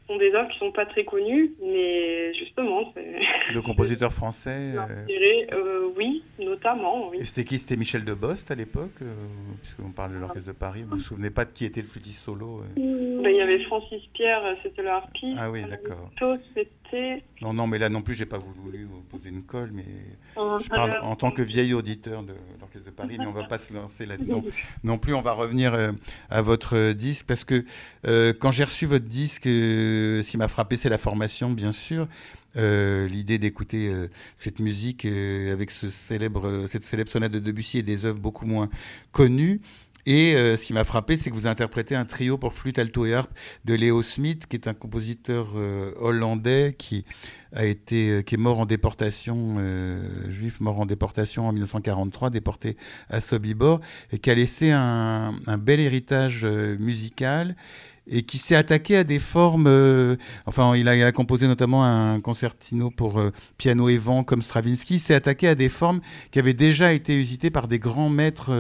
sont 0.07 0.17
des 0.17 0.33
œuvres 0.33 0.49
qui 0.49 0.59
sont 0.59 0.71
pas 0.71 0.85
très 0.85 1.03
connues, 1.03 1.53
mais 1.61 2.33
justement. 2.33 2.93
De 3.53 3.59
compositeurs 3.59 4.13
français 4.13 4.73
euh... 4.75 5.53
euh, 5.53 5.89
Oui, 5.95 6.23
notamment. 6.39 7.09
Oui. 7.09 7.17
Et 7.21 7.25
c'était 7.25 7.43
qui? 7.43 7.59
C'était 7.59 7.77
Michel 7.77 8.03
Debost 8.05 8.49
à 8.51 8.55
l'époque 8.55 9.01
euh, 9.01 9.13
Puisqu'on 9.61 9.91
parle 9.91 10.13
de 10.13 10.17
l'Orchestre 10.17 10.47
de 10.47 10.53
Paris. 10.53 10.83
Vous 10.83 10.97
vous 10.97 11.01
souvenez 11.01 11.29
pas 11.29 11.45
de 11.45 11.51
qui 11.51 11.65
était 11.65 11.81
le 11.81 11.87
flûtiste 11.87 12.23
solo 12.23 12.61
ben, 12.75 13.29
Il 13.29 13.35
y 13.35 13.41
avait 13.41 13.63
Francis 13.65 14.01
Pierre, 14.13 14.41
c'était 14.63 14.81
le 14.81 14.89
harpiste. 14.89 15.37
Ah 15.39 15.51
oui, 15.51 15.63
d'accord. 15.63 16.09
C'était. 16.55 16.69
Non, 17.41 17.53
non, 17.53 17.67
mais 17.67 17.77
là 17.77 17.89
non 17.89 18.01
plus, 18.01 18.13
j'ai 18.13 18.25
pas 18.25 18.37
voulu 18.37 18.85
vous 18.85 19.01
poser 19.01 19.29
une 19.29 19.43
colle, 19.43 19.71
mais 19.73 19.85
je 20.35 20.69
parle 20.69 20.99
en 21.01 21.15
tant 21.15 21.31
que 21.31 21.41
vieil 21.41 21.73
auditeur 21.73 22.23
de 22.23 22.33
l'Orchestre 22.59 22.85
de 22.85 22.91
Paris, 22.91 23.17
mais 23.19 23.25
on 23.25 23.31
va 23.31 23.43
pas 23.43 23.57
se 23.57 23.73
lancer 23.73 24.05
là-dedans. 24.05 24.43
non 24.83 24.97
plus, 24.97 25.13
on 25.13 25.21
va 25.21 25.33
revenir 25.33 25.75
à 26.29 26.41
votre 26.41 26.93
disque, 26.93 27.25
parce 27.27 27.43
que 27.43 27.65
quand 28.39 28.51
j'ai 28.51 28.63
reçu 28.63 28.85
votre 28.85 29.05
disque, 29.05 29.45
ce 29.45 30.29
qui 30.29 30.37
m'a 30.37 30.47
frappé, 30.47 30.77
c'est 30.77 30.89
la 30.89 30.97
formation, 30.97 31.49
bien 31.51 31.71
sûr. 31.71 32.07
Euh, 32.57 33.07
l'idée 33.07 33.37
d'écouter 33.37 33.89
euh, 33.89 34.07
cette 34.37 34.59
musique 34.59 35.03
euh, 35.03 35.51
avec 35.51 35.71
ce 35.71 35.89
célèbre, 35.89 36.67
cette 36.69 36.83
célèbre 36.83 37.11
sonate 37.11 37.33
de 37.33 37.39
Debussy 37.39 37.79
et 37.79 37.83
des 37.83 38.05
œuvres 38.05 38.19
beaucoup 38.19 38.45
moins 38.45 38.69
connues. 39.11 39.59
Et 40.05 40.33
ce 40.35 40.63
qui 40.63 40.73
m'a 40.73 40.83
frappé, 40.83 41.17
c'est 41.17 41.29
que 41.29 41.35
vous 41.35 41.47
interprétez 41.47 41.95
un 41.95 42.05
trio 42.05 42.37
pour 42.37 42.53
flûte, 42.53 42.77
alto 42.77 43.05
et 43.05 43.13
harpe 43.13 43.31
de 43.65 43.73
Leo 43.73 44.01
Smith, 44.03 44.45
qui 44.47 44.55
est 44.55 44.67
un 44.67 44.73
compositeur 44.73 45.55
hollandais 45.99 46.75
qui 46.77 47.05
a 47.53 47.65
été, 47.65 48.23
qui 48.25 48.35
est 48.35 48.37
mort 48.37 48.59
en 48.59 48.65
déportation, 48.65 49.55
juif 50.29 50.59
mort 50.59 50.79
en 50.79 50.85
déportation 50.85 51.47
en 51.47 51.51
1943, 51.51 52.29
déporté 52.29 52.77
à 53.09 53.19
Sobibor, 53.19 53.79
et 54.11 54.19
qui 54.19 54.29
a 54.29 54.35
laissé 54.35 54.71
un, 54.71 55.33
un 55.47 55.57
bel 55.57 55.79
héritage 55.79 56.45
musical 56.45 57.55
et 58.07 58.23
qui 58.23 58.37
s'est 58.37 58.55
attaqué 58.55 58.97
à 58.97 59.03
des 59.03 59.19
formes. 59.19 59.65
Euh, 59.67 60.15
enfin, 60.45 60.75
il 60.75 60.87
a, 60.87 61.11
composé 61.11 61.47
notamment 61.47 61.83
un 61.83 62.19
concertino 62.19 62.91
pour 62.91 63.17
euh, 63.17 63.31
piano 63.57 63.89
et 63.89 63.97
vent 63.97 64.23
comme 64.23 64.41
Stravinsky. 64.41 64.95
Il 64.95 64.99
s'est 64.99 65.15
attaqué 65.15 65.47
à 65.47 65.55
des 65.55 65.69
formes 65.69 66.01
qui 66.31 66.39
avaient 66.39 66.53
déjà 66.53 66.93
été 66.93 67.15
usitées 67.15 67.49
par 67.49 67.67
des 67.67 67.79
grands 67.79 68.09
maîtres. 68.09 68.51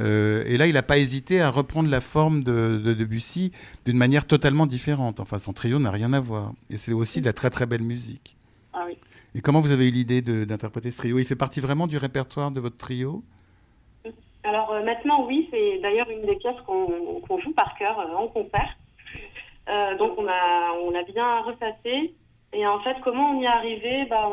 Euh, 0.00 0.44
et 0.46 0.56
là, 0.56 0.66
il 0.66 0.74
n'a 0.74 0.82
pas 0.82 0.98
hésité 0.98 1.40
à 1.40 1.50
reprendre 1.50 1.88
la 1.88 2.00
forme 2.00 2.42
de, 2.42 2.94
Debussy 2.94 3.52
d'une 3.84 3.96
manière 3.96 4.26
totalement 4.26 4.66
différente. 4.66 5.20
Enfin, 5.20 5.38
son 5.38 5.52
trio 5.52 5.78
n'a 5.78 5.90
rien 5.90 6.12
à 6.12 6.20
voir. 6.20 6.52
Et 6.70 6.76
c'est 6.76 6.92
aussi 6.92 7.20
de 7.20 7.26
la 7.26 7.32
très 7.32 7.50
très 7.50 7.66
belle 7.66 7.82
musique. 7.82 8.36
Ah 8.72 8.84
oui. 8.86 8.94
Et 9.34 9.42
comment 9.42 9.60
vous 9.60 9.70
avez 9.70 9.88
eu 9.88 9.92
l'idée 9.92 10.22
d'interpréter 10.22 10.90
ce 10.90 10.96
trio? 10.98 11.18
Il 11.18 11.24
fait 11.24 11.36
partie 11.36 11.60
vraiment 11.60 11.86
du 11.86 11.96
répertoire 11.98 12.50
de 12.50 12.60
votre 12.60 12.76
trio? 12.76 13.22
Alors 14.42 14.72
euh, 14.72 14.82
maintenant, 14.82 15.26
oui, 15.26 15.48
c'est 15.50 15.78
d'ailleurs 15.78 16.08
une 16.08 16.22
des 16.22 16.36
pièces 16.36 16.60
qu'on 16.66 17.40
joue 17.40 17.52
par 17.52 17.76
cœur 17.76 17.98
euh, 18.00 18.14
en 18.14 18.28
concert. 18.28 18.76
Euh, 19.68 19.96
donc 19.96 20.12
on 20.16 20.26
a, 20.26 20.72
on 20.82 20.94
a 20.94 21.02
bien 21.02 21.40
repassé. 21.40 22.14
Et 22.52 22.66
en 22.66 22.80
fait, 22.80 23.00
comment 23.02 23.30
on 23.30 23.40
y 23.40 23.44
est 23.44 23.48
arrivé? 23.48 24.06
Bah, 24.06 24.28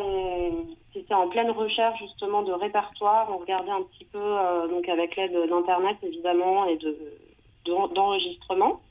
C'était 0.94 1.14
en 1.14 1.28
pleine 1.28 1.52
recherche 1.52 2.00
justement 2.00 2.42
de 2.42 2.52
répertoire. 2.52 3.28
On 3.32 3.38
regardait 3.38 3.70
un 3.72 3.84
petit 3.84 4.06
peu, 4.06 4.38
donc 4.70 4.90
avec 4.90 5.16
l'aide 5.16 5.38
d'Internet 5.48 5.98
évidemment 6.02 6.66
et 6.66 6.78
de, 6.78 6.98
d'enregistrement. 7.66 8.82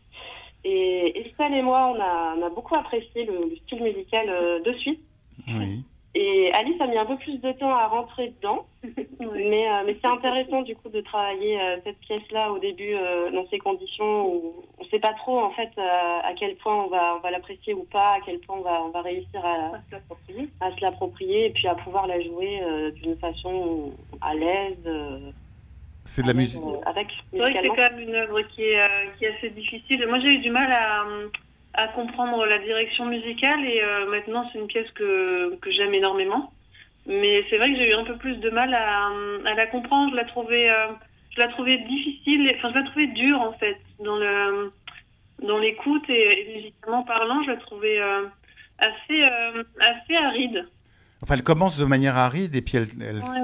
Et 0.62 1.26
Estelle 1.26 1.54
et 1.54 1.62
moi, 1.62 1.92
on 1.92 2.00
a, 2.00 2.36
on 2.36 2.54
beaucoup 2.54 2.76
apprécié 2.76 3.24
le, 3.24 3.48
le 3.50 3.56
style 3.56 3.82
musical 3.82 4.62
de 4.62 4.72
suite. 4.74 5.00
Oui. 5.48 5.82
Et 6.18 6.50
Alice 6.54 6.80
a 6.80 6.86
mis 6.86 6.96
un 6.96 7.04
peu 7.04 7.18
plus 7.18 7.38
de 7.42 7.52
temps 7.52 7.76
à 7.76 7.88
rentrer 7.88 8.28
dedans. 8.28 8.64
mais, 9.20 9.68
euh, 9.68 9.82
mais 9.84 9.98
c'est 10.00 10.08
intéressant 10.08 10.62
du 10.62 10.74
coup 10.74 10.88
de 10.88 11.02
travailler 11.02 11.60
euh, 11.60 11.76
cette 11.84 11.98
pièce-là 11.98 12.52
au 12.52 12.58
début 12.58 12.94
euh, 12.94 13.30
dans 13.32 13.46
ces 13.48 13.58
conditions 13.58 14.26
où 14.26 14.54
on 14.78 14.84
ne 14.84 14.88
sait 14.88 14.98
pas 14.98 15.12
trop 15.12 15.38
en 15.40 15.50
fait 15.50 15.68
à 15.76 16.32
quel 16.38 16.56
point 16.56 16.84
on 16.84 16.88
va, 16.88 17.16
on 17.16 17.20
va 17.20 17.30
l'apprécier 17.30 17.74
ou 17.74 17.84
pas, 17.84 18.14
à 18.14 18.20
quel 18.24 18.38
point 18.38 18.56
on 18.56 18.62
va, 18.62 18.82
on 18.84 18.88
va 18.88 19.02
réussir 19.02 19.44
à, 19.44 19.72
à 19.74 20.74
se 20.74 20.80
l'approprier 20.80 21.46
et 21.46 21.50
puis 21.50 21.68
à 21.68 21.74
pouvoir 21.74 22.06
la 22.06 22.18
jouer 22.22 22.62
d'une 22.94 23.16
façon 23.18 23.92
à 24.22 24.34
l'aise. 24.34 24.88
c'est 26.04 26.22
de 26.22 26.28
la 26.28 26.34
musique. 26.34 26.62
avec 26.86 27.08
c'est 27.30 27.38
vrai 27.38 27.52
que 27.52 27.60
c'est 27.60 27.68
quand 27.68 27.76
même 27.76 28.00
une 28.00 28.14
œuvre 28.14 28.40
qui 28.54 28.62
est, 28.62 28.88
qui 29.18 29.26
est 29.26 29.36
assez 29.36 29.50
difficile. 29.50 30.06
Moi 30.08 30.20
j'ai 30.20 30.34
eu 30.34 30.38
du 30.38 30.50
mal 30.50 30.72
à 30.72 31.04
à 31.76 31.88
comprendre 31.88 32.44
la 32.46 32.58
direction 32.58 33.04
musicale 33.04 33.64
et 33.64 33.82
euh, 33.82 34.10
maintenant 34.10 34.48
c'est 34.50 34.58
une 34.58 34.66
pièce 34.66 34.90
que, 34.92 35.54
que 35.56 35.70
j'aime 35.70 35.94
énormément. 35.94 36.52
Mais 37.06 37.44
c'est 37.48 37.58
vrai 37.58 37.70
que 37.70 37.76
j'ai 37.76 37.90
eu 37.90 37.94
un 37.94 38.04
peu 38.04 38.16
plus 38.16 38.36
de 38.36 38.50
mal 38.50 38.74
à, 38.74 39.08
à 39.44 39.54
la 39.54 39.66
comprendre. 39.66 40.10
Je 40.10 40.16
la 40.16 40.24
trouvais, 40.24 40.70
euh, 40.70 40.88
je 41.30 41.40
la 41.40 41.48
trouvais 41.48 41.78
difficile, 41.78 42.50
enfin 42.56 42.70
je 42.70 42.78
la 42.78 42.84
trouvais 42.84 43.06
dure 43.08 43.40
en 43.40 43.52
fait 43.52 43.76
dans 44.00 44.16
le 44.16 44.72
dans 45.42 45.58
l'écoute 45.58 46.08
et, 46.08 46.54
musicalement 46.56 47.02
parlant, 47.02 47.42
je 47.42 47.50
la 47.50 47.56
trouvais 47.58 48.00
euh, 48.00 48.24
assez 48.78 49.22
assez 49.80 50.16
aride. 50.16 50.66
Enfin, 51.22 51.34
elle 51.34 51.42
commence 51.42 51.78
de 51.78 51.84
manière 51.84 52.16
aride 52.16 52.54
et 52.54 52.62
puis 52.62 52.76
elle, 52.76 52.86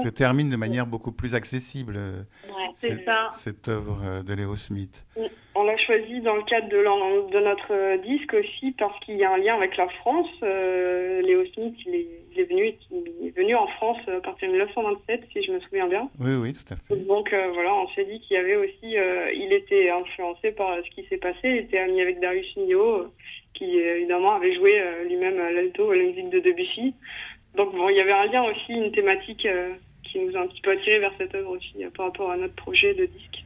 se 0.02 0.08
termine 0.08 0.50
de 0.50 0.56
manière 0.56 0.86
beaucoup 0.86 1.12
plus 1.12 1.34
accessible. 1.34 1.94
Ouais, 1.94 2.70
c'est 2.74 3.04
ça. 3.04 3.30
Cette 3.32 3.68
œuvre 3.68 4.22
de 4.22 4.34
Léo 4.34 4.56
Smith. 4.56 5.04
On 5.54 5.64
l'a 5.64 5.76
choisi 5.76 6.20
dans 6.20 6.36
le 6.36 6.42
cadre 6.44 6.68
de, 6.68 6.78
de, 6.78 7.44
notre 7.44 7.72
euh, 7.72 7.98
disque 7.98 8.32
aussi 8.32 8.72
parce 8.72 8.98
qu'il 9.00 9.16
y 9.16 9.24
a 9.24 9.32
un 9.32 9.36
lien 9.36 9.54
avec 9.54 9.76
la 9.76 9.86
France. 9.88 10.30
Euh, 10.42 11.20
Léo 11.20 11.44
Smith, 11.52 11.74
il 11.86 11.94
est, 11.94 12.44
venu, 12.44 12.74
il 12.90 13.26
est 13.26 13.36
venu 13.36 13.54
en 13.54 13.66
France 13.66 13.98
à 14.08 14.20
partir 14.20 14.48
de 14.48 14.54
1927, 14.54 15.24
si 15.30 15.42
je 15.42 15.52
me 15.52 15.60
souviens 15.60 15.88
bien. 15.88 16.08
Oui, 16.18 16.34
oui, 16.36 16.52
tout 16.54 16.72
à 16.72 16.76
fait. 16.76 17.04
Donc 17.04 17.32
euh, 17.34 17.50
voilà, 17.52 17.74
on 17.74 17.88
s'est 17.88 18.06
dit 18.06 18.20
qu'il 18.20 18.36
y 18.36 18.40
avait 18.40 18.56
aussi, 18.56 18.96
il 19.36 19.52
était 19.52 19.90
influencé 19.90 20.52
par 20.52 20.74
ce 20.82 20.90
qui 20.94 21.06
s'est 21.08 21.18
passé. 21.18 21.40
Il 21.44 21.56
était 21.58 21.78
ami 21.78 22.00
avec 22.00 22.20
Darius 22.20 22.56
Milhaud, 22.56 23.08
qui 23.52 23.76
évidemment 23.76 24.32
avait 24.32 24.54
joué 24.54 24.82
lui-même 25.06 25.36
l'alto 25.36 25.90
à 25.90 25.96
la 25.96 26.02
musique 26.04 26.30
de 26.30 26.40
Debussy. 26.40 26.94
Donc 27.56 27.74
bon, 27.74 27.88
il 27.90 27.96
y 27.96 28.00
avait 28.00 28.12
un 28.12 28.26
lien 28.26 28.42
aussi, 28.44 28.72
une 28.72 28.92
thématique 28.92 29.46
qui 30.04 30.18
nous 30.18 30.36
a 30.36 30.40
un 30.40 30.46
petit 30.46 30.60
peu 30.60 30.72
attiré 30.72 30.98
vers 30.98 31.12
cette 31.18 31.34
œuvre 31.34 31.50
aussi 31.50 31.74
par 31.96 32.06
rapport 32.06 32.30
à 32.30 32.36
notre 32.36 32.54
projet 32.54 32.94
de 32.94 33.06
disque. 33.06 33.44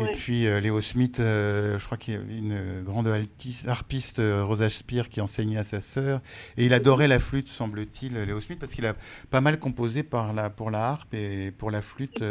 Et 0.00 0.12
puis 0.12 0.46
euh, 0.46 0.60
Léo 0.60 0.80
Smith, 0.80 1.20
euh, 1.20 1.78
je 1.78 1.84
crois 1.84 1.96
qu'il 1.96 2.14
y 2.14 2.16
avait 2.16 2.38
une 2.38 2.82
grande 2.82 3.08
harpiste, 3.66 4.18
euh, 4.18 4.44
Rosa 4.44 4.68
Spear, 4.68 5.08
qui 5.08 5.20
enseignait 5.20 5.58
à 5.58 5.64
sa 5.64 5.80
sœur. 5.80 6.20
Et 6.56 6.64
il 6.66 6.74
adorait 6.74 7.06
la 7.06 7.20
flûte, 7.20 7.48
semble-t-il, 7.48 8.14
Léo 8.14 8.40
Smith, 8.40 8.58
parce 8.58 8.72
qu'il 8.72 8.86
a 8.86 8.94
pas 9.30 9.40
mal 9.40 9.58
composé 9.58 10.02
par 10.02 10.32
la, 10.32 10.50
pour 10.50 10.70
la 10.70 10.88
harpe 10.88 11.14
et 11.14 11.52
pour 11.52 11.70
la 11.70 11.82
flûte 11.82 12.24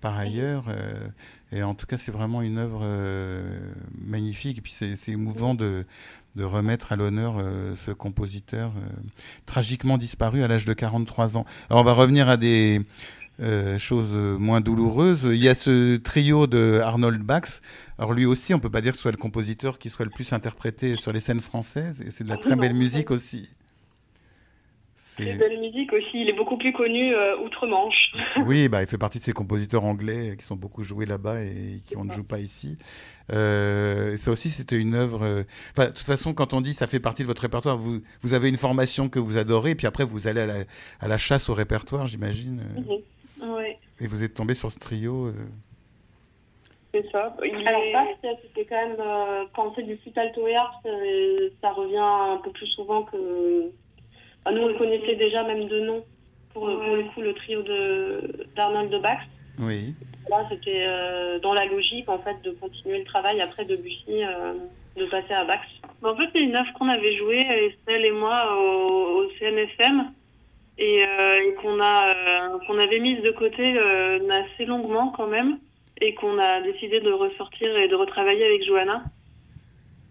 par 0.00 0.18
ailleurs. 0.18 0.64
et 1.52 1.62
en 1.62 1.74
tout 1.74 1.86
cas, 1.86 1.96
c'est 1.96 2.12
vraiment 2.12 2.42
une 2.42 2.58
œuvre 2.58 2.86
magnifique. 3.98 4.58
Et 4.58 4.60
puis 4.60 4.72
c'est 4.72 5.12
émouvant 5.12 5.54
de, 5.54 5.84
de 6.36 6.44
remettre 6.44 6.92
à 6.92 6.96
l'honneur 6.96 7.36
ce 7.76 7.90
compositeur 7.90 8.72
tragiquement 9.46 9.98
disparu 9.98 10.42
à 10.42 10.48
l'âge 10.48 10.64
de 10.64 10.72
43 10.72 11.36
ans. 11.36 11.44
Alors 11.70 11.82
on 11.82 11.84
va 11.84 11.92
revenir 11.92 12.28
à 12.28 12.36
des 12.36 12.80
euh, 13.40 13.78
chose 13.80 14.12
moins 14.38 14.60
douloureuse. 14.60 15.24
Il 15.24 15.42
y 15.42 15.48
a 15.48 15.56
ce 15.56 15.96
trio 15.96 16.46
de 16.46 16.80
Arnold 16.80 17.20
Bax. 17.20 17.62
Alors 17.98 18.12
lui 18.12 18.26
aussi, 18.26 18.54
on 18.54 18.60
peut 18.60 18.70
pas 18.70 18.80
dire 18.80 18.92
que 18.92 18.98
ce 18.98 19.02
soit 19.02 19.10
le 19.10 19.16
compositeur 19.16 19.80
qui 19.80 19.90
soit 19.90 20.04
le 20.04 20.12
plus 20.12 20.32
interprété 20.32 20.94
sur 20.96 21.12
les 21.12 21.18
scènes 21.18 21.40
françaises, 21.40 22.00
et 22.00 22.12
c'est 22.12 22.22
de 22.22 22.28
la 22.28 22.36
très 22.36 22.54
belle 22.54 22.74
musique 22.74 23.10
aussi. 23.10 23.48
Très 25.16 25.36
belle 25.36 25.60
musique 25.60 25.92
aussi. 25.92 26.22
Il 26.22 26.28
est 26.28 26.34
beaucoup 26.34 26.56
plus 26.56 26.72
connu 26.72 27.14
euh, 27.14 27.38
outre-Manche. 27.38 28.12
oui, 28.46 28.68
bah, 28.68 28.82
il 28.82 28.88
fait 28.88 28.98
partie 28.98 29.18
de 29.18 29.24
ces 29.24 29.32
compositeurs 29.32 29.84
anglais 29.84 30.36
qui 30.38 30.44
sont 30.44 30.56
beaucoup 30.56 30.82
joués 30.82 31.06
là-bas 31.06 31.42
et 31.42 31.80
qui 31.86 31.96
on 31.96 32.04
ne 32.04 32.12
joue 32.12 32.24
pas 32.24 32.40
ici. 32.40 32.78
Euh, 33.32 34.16
ça 34.16 34.30
aussi, 34.30 34.50
c'était 34.50 34.78
une 34.78 34.94
œuvre. 34.94 35.44
Enfin, 35.72 35.88
de 35.88 35.94
toute 35.94 36.06
façon, 36.06 36.34
quand 36.34 36.52
on 36.52 36.60
dit 36.60 36.74
ça 36.74 36.86
fait 36.86 37.00
partie 37.00 37.22
de 37.22 37.28
votre 37.28 37.42
répertoire, 37.42 37.76
vous, 37.76 38.00
vous 38.22 38.34
avez 38.34 38.48
une 38.48 38.56
formation 38.56 39.08
que 39.08 39.18
vous 39.18 39.38
adorez, 39.38 39.70
et 39.70 39.74
puis 39.74 39.86
après, 39.86 40.04
vous 40.04 40.26
allez 40.26 40.42
à 40.42 40.46
la, 40.46 40.54
à 41.00 41.08
la 41.08 41.18
chasse 41.18 41.48
au 41.48 41.54
répertoire, 41.54 42.06
j'imagine. 42.06 42.62
Mhm. 42.76 42.98
Et 44.00 44.06
vous 44.06 44.24
êtes 44.24 44.34
tombé 44.34 44.54
sur 44.54 44.70
ce 44.72 44.78
trio 44.78 45.26
euh... 45.26 45.32
C'est 46.92 47.10
ça. 47.10 47.34
Il 47.44 47.66
Alors, 47.66 47.82
est... 47.82 48.16
c'était 48.42 48.66
quand 48.66 48.88
même, 48.88 48.96
euh, 49.00 49.44
quand 49.54 49.72
c'est 49.74 49.82
du 49.82 49.96
flûte 49.96 50.16
alto 50.16 50.46
et 50.46 50.54
harpe, 50.54 50.86
ça 51.60 51.72
revient 51.72 51.96
un 51.96 52.40
peu 52.42 52.50
plus 52.50 52.68
souvent 52.68 53.02
que. 53.02 53.70
Nous, 54.52 54.62
on 54.62 54.68
le 54.68 54.74
connaissait 54.74 55.16
déjà 55.16 55.42
même 55.44 55.68
de 55.68 55.80
nom, 55.80 56.04
pour, 56.52 56.64
pour 56.66 56.96
le 56.96 57.04
coup, 57.14 57.20
le 57.20 57.34
trio 57.34 57.62
d'Arnold 58.56 58.90
de, 58.90 58.96
de 58.96 59.02
Bax. 59.02 59.22
Oui. 59.58 59.94
Là, 60.30 60.46
c'était 60.50 60.84
euh, 60.86 61.38
dans 61.40 61.54
la 61.54 61.66
logique, 61.66 62.08
en 62.08 62.18
fait, 62.18 62.40
de 62.42 62.50
continuer 62.52 62.98
le 62.98 63.04
travail 63.04 63.40
après 63.40 63.64
Debussy, 63.64 64.24
euh, 64.24 64.54
de 64.96 65.06
passer 65.06 65.34
à 65.34 65.44
Bax. 65.44 65.66
en 66.02 66.16
fait, 66.16 66.28
c'est 66.32 66.40
une 66.40 66.56
œuvre 66.56 66.72
qu'on 66.78 66.88
avait 66.88 67.16
jouée, 67.16 67.40
Estelle 67.40 68.04
et 68.04 68.12
moi, 68.12 68.56
au, 68.58 69.24
au 69.24 69.30
CNFM 69.38 70.12
et, 70.78 71.04
euh, 71.04 71.52
qu'on 71.60 71.80
a 71.80 72.08
euh, 72.08 72.58
qu'on 72.66 72.78
avait 72.78 72.98
mise 72.98 73.22
de 73.22 73.30
côté 73.30 73.76
euh, 73.76 74.18
assez 74.30 74.64
longuement 74.64 75.12
quand 75.16 75.26
même 75.26 75.58
et 76.00 76.14
qu'on 76.14 76.38
a 76.38 76.60
décidé 76.62 77.00
de 77.00 77.12
ressortir 77.12 77.76
et 77.76 77.88
de 77.88 77.94
retravailler 77.94 78.44
avec 78.44 78.64
Johanna. 78.64 79.04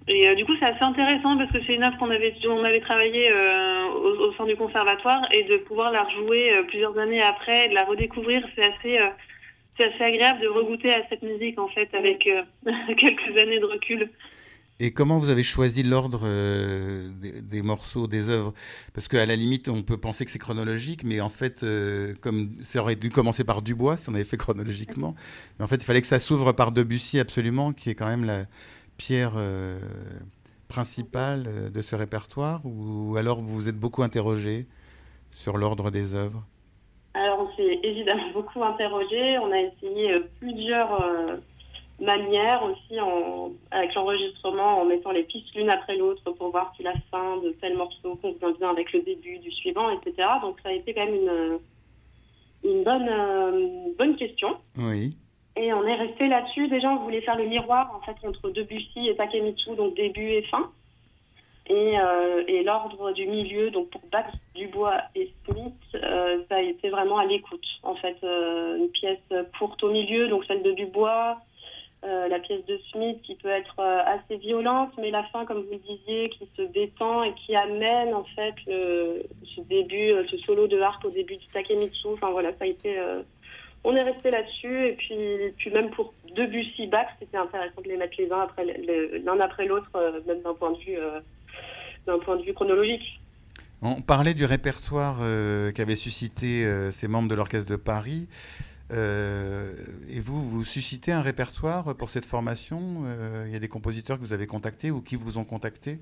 Et 0.07 0.27
euh, 0.27 0.35
du 0.35 0.45
coup, 0.45 0.51
c'est 0.59 0.65
assez 0.65 0.83
intéressant 0.83 1.37
parce 1.37 1.51
que 1.51 1.59
c'est 1.65 1.75
une 1.75 1.83
œuvre 1.83 1.97
qu'on 1.97 2.09
avait, 2.09 2.33
on 2.47 2.63
avait 2.63 2.81
travaillé 2.81 3.31
euh, 3.31 3.87
au, 3.87 4.33
sein 4.33 4.45
du 4.45 4.55
conservatoire 4.55 5.21
et 5.31 5.43
de 5.43 5.57
pouvoir 5.57 5.91
la 5.91 6.03
rejouer 6.03 6.53
euh, 6.53 6.63
plusieurs 6.63 6.97
années 6.97 7.21
après, 7.21 7.69
de 7.69 7.73
la 7.73 7.85
redécouvrir, 7.85 8.45
c'est 8.55 8.63
assez, 8.63 8.99
agréable 10.03 10.41
de 10.41 10.47
regoûter 10.47 10.93
à 10.93 11.07
cette 11.09 11.21
musique 11.21 11.57
en 11.57 11.67
fait 11.69 11.89
avec 11.93 12.19
quelques 12.97 13.37
années 13.37 13.59
de 13.59 13.65
recul. 13.65 14.09
Et 14.79 14.91
comment 14.91 15.19
vous 15.19 15.29
avez 15.29 15.43
choisi 15.43 15.83
l'ordre 15.83 16.27
des, 17.21 17.41
des 17.41 17.61
morceaux, 17.61 18.07
des 18.07 18.27
œuvres? 18.27 18.53
Parce 18.93 19.07
qu'à 19.07 19.25
la 19.25 19.35
limite, 19.35 19.69
on 19.69 19.83
peut 19.83 19.97
penser 19.97 20.25
que 20.25 20.31
c'est 20.31 20.39
chronologique, 20.39 21.03
mais 21.05 21.21
en 21.21 21.29
fait, 21.29 21.63
comme 22.21 22.49
ça 22.63 22.81
aurait 22.81 22.95
dû 22.95 23.09
commencer 23.09 23.43
par 23.43 23.61
Dubois, 23.61 23.97
si 23.97 24.09
on 24.09 24.15
avait 24.15 24.25
fait 24.25 24.37
chronologiquement, 24.45 25.15
mais 25.57 25.63
en 25.63 25.67
fait, 25.67 25.77
il 25.77 25.85
fallait 25.85 26.01
que 26.01 26.07
ça 26.07 26.19
s'ouvre 26.19 26.51
par 26.51 26.71
Debussy 26.71 27.19
absolument, 27.19 27.71
qui 27.71 27.91
est 27.91 27.95
quand 27.95 28.07
même 28.07 28.25
la 28.25 28.45
pierre 29.05 29.33
euh, 29.35 29.79
principale 30.69 31.43
euh, 31.47 31.69
de 31.69 31.81
ce 31.81 31.93
répertoire, 31.95 32.61
ou 32.63 33.17
alors 33.17 33.41
vous 33.41 33.53
vous 33.53 33.67
êtes 33.67 33.77
beaucoup 33.77 34.01
interrogé 34.01 34.65
sur 35.31 35.57
l'ordre 35.57 35.91
des 35.91 36.15
œuvres? 36.15 36.43
Alors, 37.13 37.39
on 37.41 37.55
s'est 37.57 37.79
évidemment 37.83 38.29
beaucoup 38.33 38.63
interrogé. 38.63 39.37
On 39.39 39.51
a 39.51 39.59
essayé 39.59 40.13
euh, 40.13 40.21
plusieurs 40.39 41.01
euh, 41.01 41.35
manières 41.99 42.63
aussi 42.63 42.97
en, 43.01 43.51
avec 43.71 43.93
l'enregistrement, 43.93 44.81
en 44.81 44.85
mettant 44.85 45.11
les 45.11 45.23
pistes 45.23 45.53
l'une 45.53 45.69
après 45.69 45.97
l'autre 45.97 46.31
pour 46.31 46.51
voir 46.51 46.73
si 46.77 46.83
la 46.83 46.93
fin 47.11 47.37
de 47.43 47.49
tel 47.59 47.75
morceau 47.75 48.15
convient 48.21 48.51
bien 48.57 48.69
avec 48.69 48.93
le 48.93 49.01
début 49.01 49.37
du 49.39 49.51
suivant, 49.51 49.89
etc. 49.89 50.29
Donc, 50.41 50.59
ça 50.63 50.69
a 50.69 50.73
été 50.73 50.93
quand 50.93 51.05
même 51.05 51.15
une, 51.15 51.59
une 52.71 52.83
bonne, 52.85 53.09
euh, 53.09 53.93
bonne 53.97 54.15
question. 54.15 54.55
Oui. 54.77 55.17
Et 55.55 55.71
on 55.73 55.85
est 55.85 55.95
resté 55.95 56.27
là-dessus. 56.27 56.67
Déjà, 56.67 56.89
on 56.89 57.03
voulait 57.03 57.21
faire 57.21 57.37
le 57.37 57.45
miroir 57.45 57.95
en 57.95 58.01
fait 58.01 58.27
entre 58.27 58.49
Debussy 58.49 59.07
et 59.07 59.15
Takemitsu, 59.15 59.75
donc 59.75 59.95
début 59.95 60.29
et 60.29 60.43
fin. 60.43 60.71
Et, 61.67 61.97
euh, 61.97 62.43
et 62.47 62.63
l'ordre 62.63 63.13
du 63.13 63.25
milieu, 63.25 63.71
donc 63.71 63.89
pour 63.89 64.01
Bach, 64.11 64.25
Dubois 64.53 64.97
et 65.15 65.31
Smith, 65.45 65.73
euh, 65.95 66.43
ça 66.49 66.55
a 66.55 66.61
été 66.61 66.89
vraiment 66.89 67.17
à 67.17 67.25
l'écoute. 67.25 67.65
En 67.83 67.95
fait, 67.95 68.17
euh, 68.23 68.77
une 68.77 68.89
pièce 68.89 69.19
courte 69.57 69.81
au 69.83 69.91
milieu, 69.91 70.27
donc 70.27 70.43
celle 70.45 70.61
de 70.61 70.71
Dubois, 70.71 71.37
la 72.05 72.39
pièce 72.39 72.65
de 72.65 72.77
Smith 72.91 73.21
qui 73.23 73.35
peut 73.35 73.49
être 73.49 73.79
assez 73.79 74.35
violente, 74.35 74.91
mais 74.97 75.09
la 75.09 75.23
fin, 75.25 75.45
comme 75.45 75.61
vous 75.61 75.71
le 75.71 75.77
disiez, 75.77 76.29
qui 76.29 76.49
se 76.57 76.63
détend 76.63 77.23
et 77.23 77.33
qui 77.33 77.55
amène 77.55 78.13
en 78.13 78.25
fait 78.35 78.55
ce 78.65 79.61
début, 79.61 80.11
ce 80.29 80.37
solo 80.39 80.67
de 80.67 80.81
harpe 80.81 81.05
au 81.05 81.11
début 81.11 81.37
du 81.37 81.47
Takemitsu. 81.47 82.07
Enfin 82.07 82.31
voilà, 82.31 82.49
ça 82.51 82.65
a 82.65 82.67
été. 82.67 82.97
On 83.83 83.95
est 83.95 84.03
resté 84.03 84.31
là-dessus 84.31 84.87
et 84.87 85.53
puis, 85.57 85.71
même 85.71 85.89
pour 85.91 86.13
Debussy, 86.35 86.87
Bach, 86.87 87.07
c'était 87.19 87.37
intéressant 87.37 87.81
de 87.81 87.89
les 87.89 87.97
mettre 87.97 88.15
les 88.17 88.31
uns 88.31 88.41
après 88.41 88.65
l'un 88.65 89.39
après 89.39 89.65
l'autre, 89.65 89.89
euh, 89.95 90.21
même 90.25 90.41
d'un 90.41 90.53
point 90.53 90.71
de 90.71 90.77
vue 90.77 90.97
euh, 90.97 91.19
d'un 92.07 92.19
point 92.19 92.37
de 92.37 92.43
vue 92.43 92.53
chronologique. 92.53 93.21
On 93.81 94.01
parlait 94.01 94.33
du 94.33 94.45
répertoire 94.45 95.17
euh, 95.21 95.71
qu'avaient 95.73 95.97
suscité 95.97 96.65
euh, 96.65 96.91
ces 96.91 97.07
membres 97.09 97.27
de 97.27 97.35
l'Orchestre 97.35 97.69
de 97.69 97.75
Paris. 97.75 98.27
Et 98.91 100.19
vous, 100.19 100.47
vous 100.47 100.63
suscitez 100.63 101.11
un 101.11 101.21
répertoire 101.21 101.95
pour 101.95 102.09
cette 102.09 102.25
formation 102.27 103.05
Il 103.47 103.51
y 103.51 103.55
a 103.55 103.59
des 103.59 103.67
compositeurs 103.67 104.19
que 104.19 104.23
vous 104.23 104.33
avez 104.33 104.45
contactés 104.45 104.91
ou 104.91 105.01
qui 105.01 105.15
vous 105.15 105.39
ont 105.39 105.45
contacté 105.45 105.97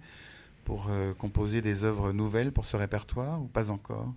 pour 0.65 0.89
composer 1.17 1.61
des 1.61 1.85
œuvres 1.85 2.11
nouvelles 2.11 2.51
pour 2.51 2.65
ce 2.65 2.75
répertoire 2.75 3.41
ou 3.41 3.45
pas 3.45 3.71
encore? 3.71 4.13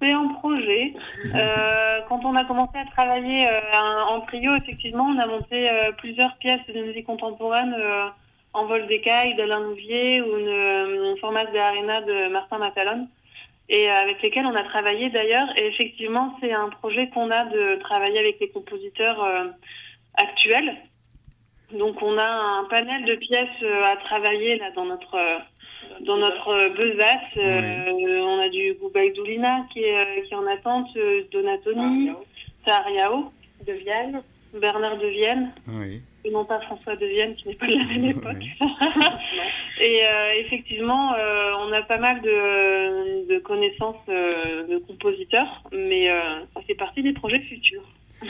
C'est 0.00 0.14
en 0.14 0.28
projet. 0.28 0.92
Euh, 1.34 2.00
quand 2.08 2.24
on 2.24 2.36
a 2.36 2.44
commencé 2.44 2.76
à 2.76 2.84
travailler 2.84 3.48
euh, 3.48 3.60
en 4.10 4.20
trio, 4.22 4.54
effectivement, 4.56 5.04
on 5.04 5.18
a 5.18 5.26
monté 5.26 5.70
euh, 5.70 5.92
plusieurs 5.92 6.36
pièces 6.36 6.66
de 6.68 6.82
musique 6.82 7.06
contemporaine 7.06 7.74
en 8.52 8.66
vol 8.66 8.86
d'écaille 8.86 9.34
d'Alain 9.36 9.60
Louvier 9.60 10.20
ou 10.20 10.36
une, 10.38 11.12
une 11.12 11.16
formate 11.18 11.52
de 11.52 11.58
Arena 11.58 12.02
de 12.02 12.28
Martin 12.28 12.58
Matalon, 12.58 13.08
et 13.68 13.88
avec 13.88 14.20
lesquels 14.22 14.46
on 14.46 14.54
a 14.54 14.64
travaillé 14.64 15.08
d'ailleurs. 15.08 15.48
Et 15.56 15.66
effectivement, 15.66 16.36
c'est 16.40 16.52
un 16.52 16.68
projet 16.68 17.08
qu'on 17.08 17.30
a 17.30 17.46
de 17.46 17.76
travailler 17.80 18.18
avec 18.18 18.38
les 18.38 18.50
compositeurs 18.50 19.26
actuels. 20.14 20.76
Donc, 21.72 22.00
on 22.02 22.16
a 22.16 22.24
un 22.24 22.64
panel 22.64 23.04
de 23.04 23.14
pièces 23.16 23.64
à 23.84 23.96
travailler 23.96 24.56
là 24.56 24.70
dans 24.72 24.84
notre 24.84 25.16
dans 26.00 26.16
notre 26.16 26.76
besace. 26.76 27.36
Euh, 27.36 28.20
On 28.22 28.40
a 28.40 28.48
du 28.48 28.74
Goubaïdoulina 28.80 29.66
qui 29.72 29.80
est 29.82 29.96
euh, 29.96 30.22
qui 30.26 30.32
est 30.32 30.36
en 30.36 30.46
attente, 30.46 30.88
euh, 30.96 31.22
Donatoni, 31.32 32.10
Sariao 32.64 33.30
De 33.66 33.72
Vienne. 33.72 34.22
Bernard 34.54 34.96
de 34.96 35.06
Vienne, 35.08 35.52
Oui. 35.68 36.00
et 36.24 36.30
non 36.30 36.46
pas 36.46 36.60
François 36.60 36.96
de 36.96 37.04
Vienne 37.04 37.34
qui 37.34 37.48
n'est 37.48 37.56
pas 37.56 37.66
de 37.66 37.74
la 37.74 37.84
même 37.84 38.04
époque. 38.06 38.36
Oui. 38.40 38.56
Et 39.82 40.06
euh, 40.06 40.32
effectivement, 40.40 41.12
euh, 41.12 41.50
on 41.60 41.70
a 41.72 41.82
pas 41.82 41.98
mal 41.98 42.22
de, 42.22 43.28
de 43.34 43.38
connaissances 43.40 43.96
euh, 44.08 44.66
de 44.66 44.78
compositeurs, 44.78 45.62
mais 45.72 46.08
euh, 46.08 46.40
ça 46.54 46.62
fait 46.62 46.74
partie 46.74 47.02
des 47.02 47.12
projets 47.12 47.40
futurs. 47.40 47.82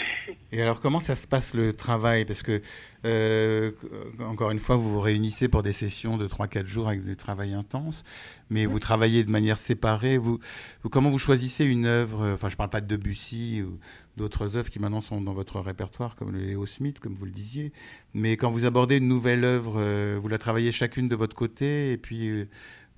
Et 0.57 0.62
alors, 0.62 0.81
comment 0.81 1.01
ça 1.01 1.16
se 1.16 1.27
passe 1.27 1.53
le 1.53 1.75
travail? 1.75 2.25
Parce 2.25 2.42
que, 2.42 2.62
euh, 3.05 3.73
encore 4.21 4.51
une 4.51 4.59
fois, 4.59 4.77
vous 4.77 4.90
vous 4.90 5.01
réunissez 5.01 5.49
pour 5.49 5.62
des 5.62 5.75
sessions 5.75 6.16
de 6.16 6.27
3-4 6.27 6.66
jours 6.66 6.88
avec 6.88 7.05
du 7.05 7.14
travail 7.14 7.53
intense, 7.53 8.05
mais 8.49 8.64
vous 8.64 8.79
travaillez 8.79 9.23
de 9.23 9.31
manière 9.31 9.59
séparée. 9.59 10.16
Vous, 10.16 10.38
vous- 10.83 10.88
comment 10.88 11.11
vous 11.11 11.19
choisissez 11.19 11.66
une 11.66 11.85
œuvre? 11.85 12.33
Enfin, 12.33 12.49
je 12.49 12.55
ne 12.55 12.57
parle 12.57 12.71
pas 12.71 12.81
de 12.81 12.87
Debussy 12.87 13.62
ou 13.62 13.79
d'autres 14.16 14.57
œuvres 14.57 14.71
qui 14.71 14.79
maintenant 14.79 15.03
sont 15.03 15.21
dans 15.21 15.35
votre 15.35 15.61
répertoire, 15.61 16.16
comme 16.16 16.33
le 16.33 16.38
Léo 16.40 16.64
Smith, 16.64 17.01
comme 17.01 17.14
vous 17.16 17.27
le 17.27 17.33
disiez. 17.33 17.71
Mais 18.14 18.38
quand 18.38 18.51
vous 18.51 18.64
abordez 18.64 18.97
une 18.97 19.09
nouvelle 19.09 19.45
œuvre, 19.45 19.75
euh, 19.77 20.19
vous 20.23 20.29
la 20.29 20.38
travaillez 20.38 20.73
chacune 20.73 21.07
de 21.07 21.16
votre 21.16 21.37
côté 21.37 21.92
et 21.92 21.99
puis 21.99 22.31
euh, 22.31 22.49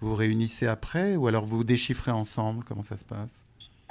vous 0.01 0.11
vous 0.11 0.15
réunissez 0.15 0.69
après? 0.69 1.17
Ou 1.17 1.27
alors 1.27 1.45
vous 1.45 1.65
déchiffrez 1.65 2.13
ensemble? 2.13 2.63
Comment 2.63 2.85
ça 2.85 2.97
se 2.97 3.05
passe? 3.05 3.48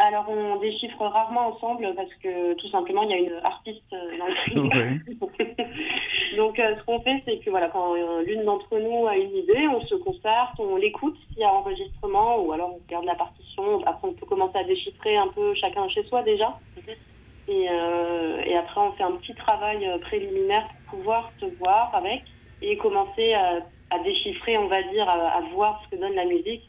Alors, 0.08 0.26
on 0.30 0.56
déchiffre 0.56 1.02
rarement 1.06 1.48
ensemble 1.48 1.94
parce 1.94 2.14
que 2.24 2.54
tout 2.54 2.70
simplement, 2.70 3.04
il 3.04 3.10
y 3.10 3.14
a 3.14 3.18
une 3.18 3.42
artiste 3.44 3.92
euh, 3.92 4.18
dans 4.18 4.28
le 4.28 4.36
trio. 4.46 4.64
Ouais. 4.64 5.58
Donc, 6.38 6.58
euh, 6.60 6.78
ce 6.78 6.84
qu'on 6.86 7.02
fait, 7.02 7.22
c'est 7.26 7.40
que 7.40 7.50
voilà, 7.50 7.68
quand 7.68 7.94
euh, 7.94 8.24
l'une 8.24 8.46
d'entre 8.46 8.80
nous 8.80 9.06
a 9.06 9.18
une 9.18 9.36
idée, 9.36 9.68
on 9.68 9.82
se 9.82 9.96
concerte, 9.96 10.58
on 10.60 10.78
l'écoute 10.78 11.18
s'il 11.28 11.40
y 11.40 11.44
a 11.44 11.52
enregistrement, 11.52 12.40
ou 12.40 12.54
alors 12.54 12.76
on 12.76 12.80
regarde 12.88 13.04
la 13.04 13.16
partition. 13.16 13.82
Après, 13.86 14.08
on 14.08 14.14
peut 14.14 14.26
commencer 14.26 14.58
à 14.58 14.64
déchiffrer 14.64 15.18
un 15.18 15.28
peu 15.28 15.54
chacun 15.56 15.90
chez 15.90 16.04
soi 16.04 16.24
déjà. 16.24 16.58
Et, 17.50 17.68
euh, 17.70 18.42
et 18.46 18.56
après, 18.56 18.80
on 18.80 18.94
fait 18.94 19.04
un 19.04 19.18
petit 19.18 19.36
travail 19.36 19.86
préliminaire 20.02 20.70
pour 20.90 21.00
pouvoir 21.00 21.32
se 21.42 21.48
voir 21.60 21.94
avec 21.94 22.22
et 22.62 22.78
commencer 22.78 23.34
à, 23.34 23.60
à 23.90 24.00
déchiffrer, 24.00 24.58
on 24.58 24.68
va 24.68 24.84
dire, 24.84 25.10
à, 25.10 25.38
à 25.38 25.42
voir 25.54 25.82
ce 25.84 25.96
que 25.96 26.02
donne 26.02 26.16
la 26.16 26.26
musique. 26.26 26.64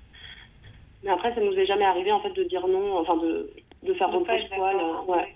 Mais 1.04 1.10
après, 1.10 1.34
ça 1.34 1.40
nous 1.40 1.52
est 1.52 1.66
jamais 1.66 1.84
arrivé 1.84 2.10
en 2.12 2.20
fait 2.20 2.32
de 2.32 2.44
dire 2.44 2.66
non, 2.66 2.98
enfin 2.98 3.16
de, 3.16 3.50
de 3.84 3.94
faire 3.94 4.08
être 4.08 4.24
poil. 4.24 4.42
d'accord, 4.50 5.04
Ouais. 5.08 5.34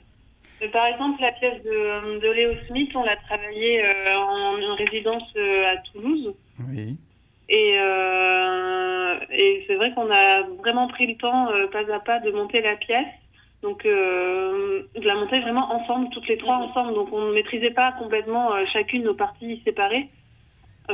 Mais 0.61 0.69
par 0.69 0.87
exemple, 0.87 1.21
la 1.21 1.33
pièce 1.33 1.63
de, 1.65 2.21
de 2.21 2.31
Léo 2.31 2.53
Smith, 2.69 2.91
on 2.95 3.03
l'a 3.03 3.17
travaillée 3.17 3.85
euh, 3.85 4.17
en, 4.17 4.63
en 4.63 4.75
résidence 4.77 5.25
euh, 5.37 5.73
à 5.73 5.77
Toulouse. 5.79 6.35
Oui. 6.69 6.99
Et, 7.49 7.77
euh, 7.79 9.17
et 9.31 9.65
c'est 9.67 9.75
vrai 9.75 9.93
qu'on 9.93 10.11
a 10.11 10.43
vraiment 10.59 10.87
pris 10.89 11.07
le 11.07 11.17
temps, 11.17 11.51
euh, 11.51 11.67
pas 11.67 11.93
à 11.93 12.01
pas, 12.01 12.21
de 12.21 12.31
monter 12.31 12.61
la 12.63 12.77
pièce. 12.77 13.07
Donc, 13.63 13.85
euh, 13.87 14.83
de 14.97 15.07
la 15.07 15.15
monter 15.15 15.39
vraiment 15.41 15.73
ensemble, 15.73 16.09
toutes 16.11 16.27
les 16.29 16.37
trois 16.39 16.57
ensemble. 16.57 16.95
Donc, 16.95 17.13
on 17.13 17.27
ne 17.29 17.33
maîtrisait 17.35 17.71
pas 17.71 17.93
complètement 17.93 18.53
euh, 18.55 18.65
chacune 18.73 19.03
nos 19.05 19.15
parties 19.15 19.61
séparées, 19.65 20.09
euh, 20.09 20.22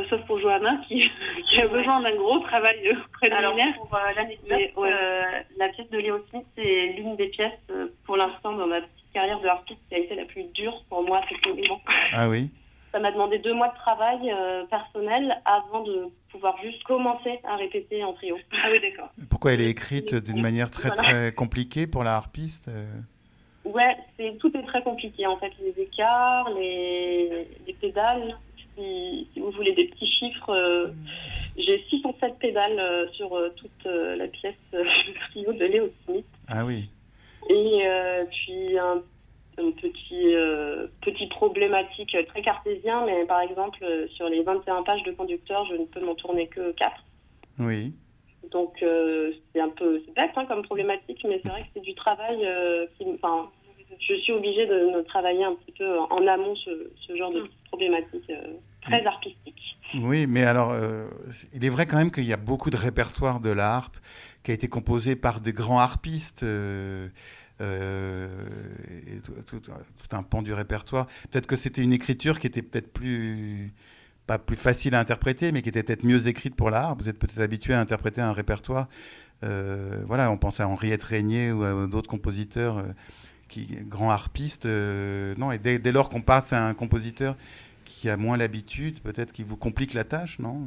sauf 0.09 0.21
pour 0.27 0.39
Johanna, 0.41 0.81
qui, 0.89 1.11
qui 1.51 1.61
a 1.61 1.67
besoin 1.69 2.01
d'un 2.03 2.15
gros 2.17 2.39
travail 2.41 2.77
euh, 2.87 2.93
Alors, 2.93 3.53
préliminaire. 3.55 3.75
pour 3.77 3.95
euh, 3.95 3.99
l'anecdote, 4.17 4.49
Mais, 4.51 4.73
ouais. 4.77 4.91
euh, 4.93 5.23
la 5.59 5.69
pièce 5.69 5.91
de 5.91 5.99
Léo 5.99 6.25
Smith, 6.31 6.47
c'est 6.57 6.87
l'une 6.97 7.17
des 7.17 7.29
pièces, 7.29 7.53
euh, 7.71 7.89
pour 8.07 8.17
l'instant, 8.17 8.53
dans 8.53 8.67
ma 8.67 8.81
petite 8.81 9.13
carrière 9.13 9.41
de 9.41 9.47
harpiste, 9.49 9.81
qui 9.89 9.95
a 9.95 9.99
été 9.99 10.15
la 10.15 10.25
plus 10.25 10.45
dure 10.55 10.83
pour 10.89 11.03
moi, 11.05 11.21
effectivement. 11.25 11.81
Ah 12.13 12.29
oui 12.29 12.51
Ça 12.93 12.99
m'a 13.01 13.13
demandé 13.13 13.39
deux 13.39 13.53
mois 13.53 13.69
de 13.69 13.75
travail 13.75 14.19
euh, 14.33 14.65
personnel 14.67 15.37
avant 15.45 15.83
de 15.83 16.07
pouvoir 16.33 16.57
juste 16.63 16.83
commencer 16.85 17.39
à 17.45 17.57
répéter 17.57 18.03
en 18.03 18.15
trio. 18.15 18.39
Ah 18.53 18.69
oui, 18.71 18.81
d'accord. 18.81 19.11
Pourquoi 19.29 19.53
elle 19.53 19.61
est 19.61 19.69
écrite 19.69 20.15
d'une 20.15 20.41
manière 20.41 20.71
très 20.71 20.89
Voilà. 20.89 21.03
très 21.03 21.33
compliquée 21.35 21.87
pour 21.87 22.03
la 22.03 22.17
harpiste 22.17 22.71
Ouais, 23.67 23.95
c'est 24.17 24.39
tout 24.39 24.57
est 24.57 24.63
très 24.63 24.83
compliqué 24.83 25.27
en 25.27 25.37
fait, 25.37 25.53
les 25.61 25.83
écarts, 25.83 26.49
les, 26.59 27.47
les 27.67 27.73
pédales. 27.75 28.39
Si, 28.79 29.27
si 29.33 29.41
vous 29.41 29.51
voulez 29.51 29.73
des 29.73 29.87
petits 29.87 30.07
chiffres, 30.07 30.51
euh, 30.51 30.89
j'ai 31.57 31.83
607 31.91 32.39
pédales 32.39 32.79
euh, 32.79 33.09
sur 33.13 33.35
euh, 33.37 33.49
toute 33.57 33.87
euh, 33.87 34.15
la 34.15 34.29
pièce 34.29 34.55
euh, 34.75 34.85
du 35.07 35.15
trio 35.31 35.53
de 35.53 35.65
Léo 35.65 35.89
Smith. 36.05 36.27
Ah 36.47 36.65
oui. 36.65 36.89
Et 37.51 37.81
euh, 37.87 38.25
puis 38.31 38.79
un, 38.79 39.03
un 39.59 39.71
petit, 39.73 40.35
euh, 40.35 40.87
petit 41.03 41.27
problématique 41.27 42.17
très 42.29 42.43
cartésien, 42.43 43.05
mais 43.07 43.25
par 43.27 43.41
exemple, 43.41 43.79
euh, 43.83 44.07
sur 44.15 44.29
les 44.29 44.43
21 44.43 44.83
pages 44.85 45.03
de 45.03 45.13
conducteur, 45.13 45.67
je 45.67 45.75
ne 45.75 45.85
peux 45.87 46.01
m'en 46.05 46.15
tourner 46.15 46.47
que 46.47 46.71
4. 46.73 46.93
Oui. 47.61 47.93
Donc 48.53 48.81
euh, 48.83 49.33
c'est 49.53 49.61
un 49.61 49.69
peu 49.71 50.01
c'est 50.07 50.15
bête 50.15 50.31
hein, 50.37 50.47
comme 50.47 50.63
problématique, 50.63 51.25
mais 51.29 51.41
c'est 51.43 51.49
vrai 51.51 51.63
que 51.63 51.69
c'est 51.75 51.81
du 51.83 51.95
travail 51.95 52.39
euh, 52.47 52.87
qui, 52.97 53.05
enfin, 53.15 53.51
je 54.01 54.15
suis 54.15 54.33
obligée 54.33 54.67
de, 54.67 54.97
de 54.97 55.03
travailler 55.03 55.45
un 55.45 55.55
petit 55.55 55.73
peu 55.73 55.99
en 55.99 56.27
amont 56.27 56.55
ce, 56.57 56.91
ce 57.07 57.17
genre 57.17 57.33
de 57.33 57.41
Mm. 57.43 57.49
problématique 57.71 58.31
euh, 58.31 58.55
très 58.89 59.07
artistique. 59.07 59.59
Oui, 59.95 60.27
mais 60.27 60.45
alors, 60.45 60.71
euh, 60.71 61.09
il 61.55 61.65
est 61.65 61.71
vrai 61.71 61.87
quand 61.87 61.97
même 61.97 62.11
qu'il 62.11 62.25
y 62.25 62.33
a 62.33 62.37
beaucoup 62.37 62.71
de 62.71 62.77
répertoire 62.77 63.41
de 63.41 63.51
la 63.51 63.75
harpe 63.75 63.97
qui 64.43 64.51
a 64.51 64.55
été 64.55 64.69
composé 64.69 65.17
par 65.17 65.41
de 65.41 65.51
grands 65.51 65.79
harpistes. 65.79 66.43
Euh, 66.43 67.09
euh, 67.61 68.29
et 69.07 69.21
tout, 69.21 69.63
un 70.13 70.23
pan 70.23 70.43
du 70.43 70.53
répertoire. 70.53 71.07
Peut-être 71.31 71.47
que 71.47 71.57
c'était 71.57 71.83
une 71.83 71.93
écriture 71.93 72.39
qui 72.39 72.47
était 72.47 72.63
peut-être 72.63 72.93
plus 72.93 73.73
pas 74.29 74.39
plus 74.39 74.57
facile 74.57 74.95
à 74.95 75.01
interpréter, 75.01 75.53
mais 75.53 75.63
qui 75.63 75.71
était 75.71 75.83
peut-être 75.83 76.05
mieux 76.05 76.29
écrite 76.29 76.55
pour 76.55 76.71
la 76.71 76.83
harpe. 76.83 77.03
Vous 77.03 77.09
êtes 77.09 77.19
peut-être 77.19 77.41
habitué 77.41 77.73
à 77.73 77.81
interpréter 77.81 78.21
un 78.21 78.33
répertoire. 78.33 78.89
voilà, 79.43 80.31
on 80.31 80.37
pense 80.37 80.61
à 80.61 80.69
Henriette 80.69 81.03
Régnier 81.03 81.51
ou 81.51 81.65
à 81.65 81.87
d'autres 81.87 82.11
compositeurs 82.11 82.85
qui 83.49 83.67
grands 83.87 84.11
harpistes. 84.11 84.67
non, 84.67 85.51
et 85.51 85.59
dès, 85.59 85.79
dès 85.79 85.93
lors 85.93 86.11
qu'on 86.11 86.21
passe 86.21 86.53
à 86.53 86.69
un 86.69 86.75
compositeur 86.75 87.37
qui 87.89 88.09
a 88.09 88.17
moins 88.17 88.37
l'habitude, 88.37 89.01
peut-être 89.01 89.33
qui 89.33 89.43
vous 89.43 89.57
complique 89.57 89.95
la 89.95 90.05
tâche, 90.05 90.39
non? 90.39 90.59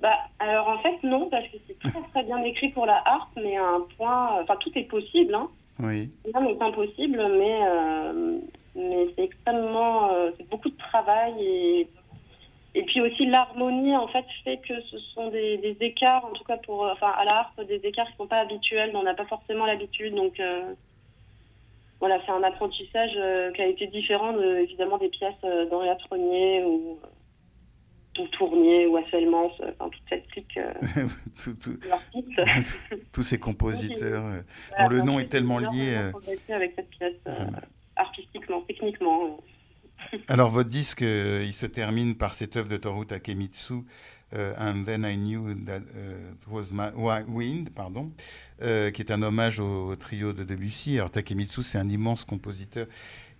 Bah, 0.00 0.14
alors 0.38 0.68
en 0.68 0.78
fait 0.78 0.96
non, 1.02 1.28
parce 1.28 1.46
que 1.48 1.58
c'est 1.66 1.78
très 1.78 2.00
très 2.12 2.22
bien 2.24 2.42
écrit 2.42 2.70
pour 2.70 2.86
la 2.86 3.02
harpe, 3.04 3.30
mais 3.36 3.56
à 3.56 3.64
un 3.64 3.80
point, 3.96 4.42
enfin 4.42 4.56
tout 4.56 4.70
est 4.76 4.84
possible, 4.84 5.34
hein. 5.34 5.48
Oui. 5.80 6.10
Rien 6.24 6.40
n'est 6.40 6.60
impossible, 6.60 7.22
mais 7.38 7.60
euh, 7.68 8.38
mais 8.74 9.08
c'est 9.14 9.24
extrêmement, 9.24 10.12
euh, 10.12 10.30
c'est 10.36 10.48
beaucoup 10.48 10.70
de 10.70 10.76
travail 10.76 11.34
et 11.40 11.88
et 12.74 12.82
puis 12.82 13.00
aussi 13.00 13.26
l'harmonie 13.26 13.96
en 13.96 14.08
fait 14.08 14.24
fait 14.44 14.58
que 14.58 14.80
ce 14.82 14.98
sont 15.14 15.30
des, 15.30 15.56
des, 15.58 15.76
écarts, 15.80 16.24
en 16.24 16.32
tout 16.32 16.44
cas 16.44 16.58
pour, 16.58 16.82
enfin 16.82 17.12
à 17.18 17.24
la 17.24 17.40
harpe, 17.40 17.66
des 17.66 17.80
écarts 17.84 18.08
qui 18.10 18.16
sont 18.16 18.26
pas 18.26 18.40
habituels, 18.40 18.92
dont 18.92 19.00
on 19.00 19.04
n'a 19.04 19.14
pas 19.14 19.26
forcément 19.26 19.66
l'habitude, 19.66 20.14
donc. 20.14 20.40
Euh, 20.40 20.74
voilà, 22.00 22.18
c'est 22.24 22.32
un 22.32 22.42
apprentissage 22.42 23.12
euh, 23.16 23.52
qui 23.52 23.62
a 23.62 23.66
été 23.66 23.86
différent 23.88 24.32
de, 24.32 24.58
évidemment 24.58 24.98
des 24.98 25.08
pièces 25.08 25.34
euh, 25.44 25.68
d'Henri 25.68 25.88
Tronier 26.04 26.64
ou, 26.64 26.98
ou 28.18 28.26
Tournier 28.28 28.86
ou 28.86 28.96
Asselmans, 28.96 29.50
enfin 29.60 29.90
toute 29.90 30.02
cette 30.08 30.26
clique. 30.28 30.56
Tous 33.12 33.22
ces 33.22 33.38
compositeurs 33.38 34.24
dont 34.78 34.88
le 34.88 35.02
nom 35.02 35.18
est 35.18 35.28
tellement 35.28 35.58
lié. 35.58 35.96
avec 36.48 36.72
cette 36.76 36.90
pièce 36.90 37.16
artistiquement, 37.96 38.62
techniquement. 38.62 39.40
Alors 40.28 40.50
votre 40.50 40.70
disque, 40.70 41.00
il 41.00 41.52
se 41.52 41.66
termine 41.66 42.16
par 42.16 42.34
cette 42.34 42.56
œuvre 42.56 42.68
de 42.68 42.76
Toru 42.76 43.06
Takemitsu, 43.06 43.82
And 44.32 44.84
Then 44.84 45.04
I 45.04 45.16
Knew 45.16 45.54
That 45.64 45.78
It 45.78 46.46
Was 46.48 46.66
My 46.70 46.90
Wind, 47.26 47.70
pardon. 47.70 48.12
Euh, 48.60 48.90
qui 48.90 49.02
est 49.02 49.12
un 49.12 49.22
hommage 49.22 49.60
au, 49.60 49.94
trio 49.94 50.32
de 50.32 50.42
Debussy. 50.42 50.98
Alors 50.98 51.10
Takemitsu, 51.10 51.62
c'est 51.62 51.78
un 51.78 51.88
immense 51.88 52.24
compositeur 52.24 52.88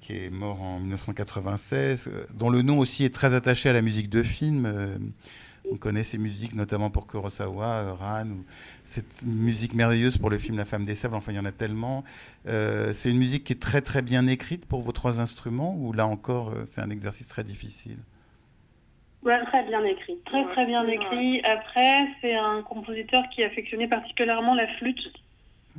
qui 0.00 0.12
est 0.12 0.30
mort 0.30 0.62
en 0.62 0.78
1996, 0.78 2.06
euh, 2.06 2.24
dont 2.34 2.50
le 2.50 2.62
nom 2.62 2.78
aussi 2.78 3.02
est 3.02 3.12
très 3.12 3.34
attaché 3.34 3.68
à 3.68 3.72
la 3.72 3.82
musique 3.82 4.10
de 4.10 4.22
film. 4.22 4.64
Euh, 4.64 4.96
on 5.72 5.76
connaît 5.76 6.04
ses 6.04 6.18
musiques, 6.18 6.54
notamment 6.54 6.88
pour 6.88 7.08
Kurosawa, 7.08 7.94
Ran, 7.94 8.28
cette 8.84 9.22
musique 9.24 9.74
merveilleuse 9.74 10.18
pour 10.18 10.30
le 10.30 10.38
film 10.38 10.56
La 10.56 10.64
femme 10.64 10.84
des 10.84 10.94
sables. 10.94 11.16
Enfin, 11.16 11.32
il 11.32 11.36
y 11.36 11.40
en 11.40 11.44
a 11.44 11.52
tellement. 11.52 12.04
c'est 12.46 13.10
une 13.10 13.18
musique 13.18 13.42
qui 13.42 13.54
est 13.54 13.60
très 13.60 13.80
très 13.80 14.02
bien 14.02 14.28
écrite 14.28 14.66
pour 14.66 14.82
vos 14.82 14.92
trois 14.92 15.18
instruments, 15.18 15.76
ou 15.76 15.92
là 15.92 16.06
encore, 16.06 16.54
c'est 16.66 16.80
un 16.80 16.90
exercice 16.90 17.26
très 17.26 17.42
difficile? 17.42 17.98
Ouais, 19.24 19.44
très 19.46 19.64
bien 19.64 19.84
écrit. 19.84 20.18
Très 20.26 20.44
très 20.44 20.64
bien 20.66 20.86
écrit. 20.86 21.40
Après, 21.42 22.06
c'est 22.20 22.34
un 22.34 22.62
compositeur 22.62 23.24
qui 23.30 23.42
affectionnait 23.42 23.88
particulièrement 23.88 24.54
la 24.54 24.68
flûte. 24.76 25.12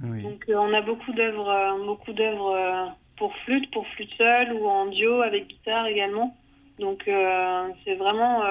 Donc 0.01 0.45
euh, 0.47 0.55
on 0.55 0.73
a 0.73 0.81
beaucoup 0.81 1.11
d'œuvres, 1.11 1.49
euh, 1.49 1.85
beaucoup 1.85 2.13
d'œuvres 2.13 2.55
euh, 2.55 2.85
pour 3.17 3.35
flûte, 3.37 3.69
pour 3.71 3.85
flûte 3.87 4.13
seule 4.17 4.53
ou 4.53 4.65
en 4.65 4.85
duo 4.87 5.21
avec 5.21 5.47
guitare 5.47 5.87
également. 5.87 6.35
Donc 6.79 7.03
c'est 7.83 7.95
vraiment, 7.95 8.41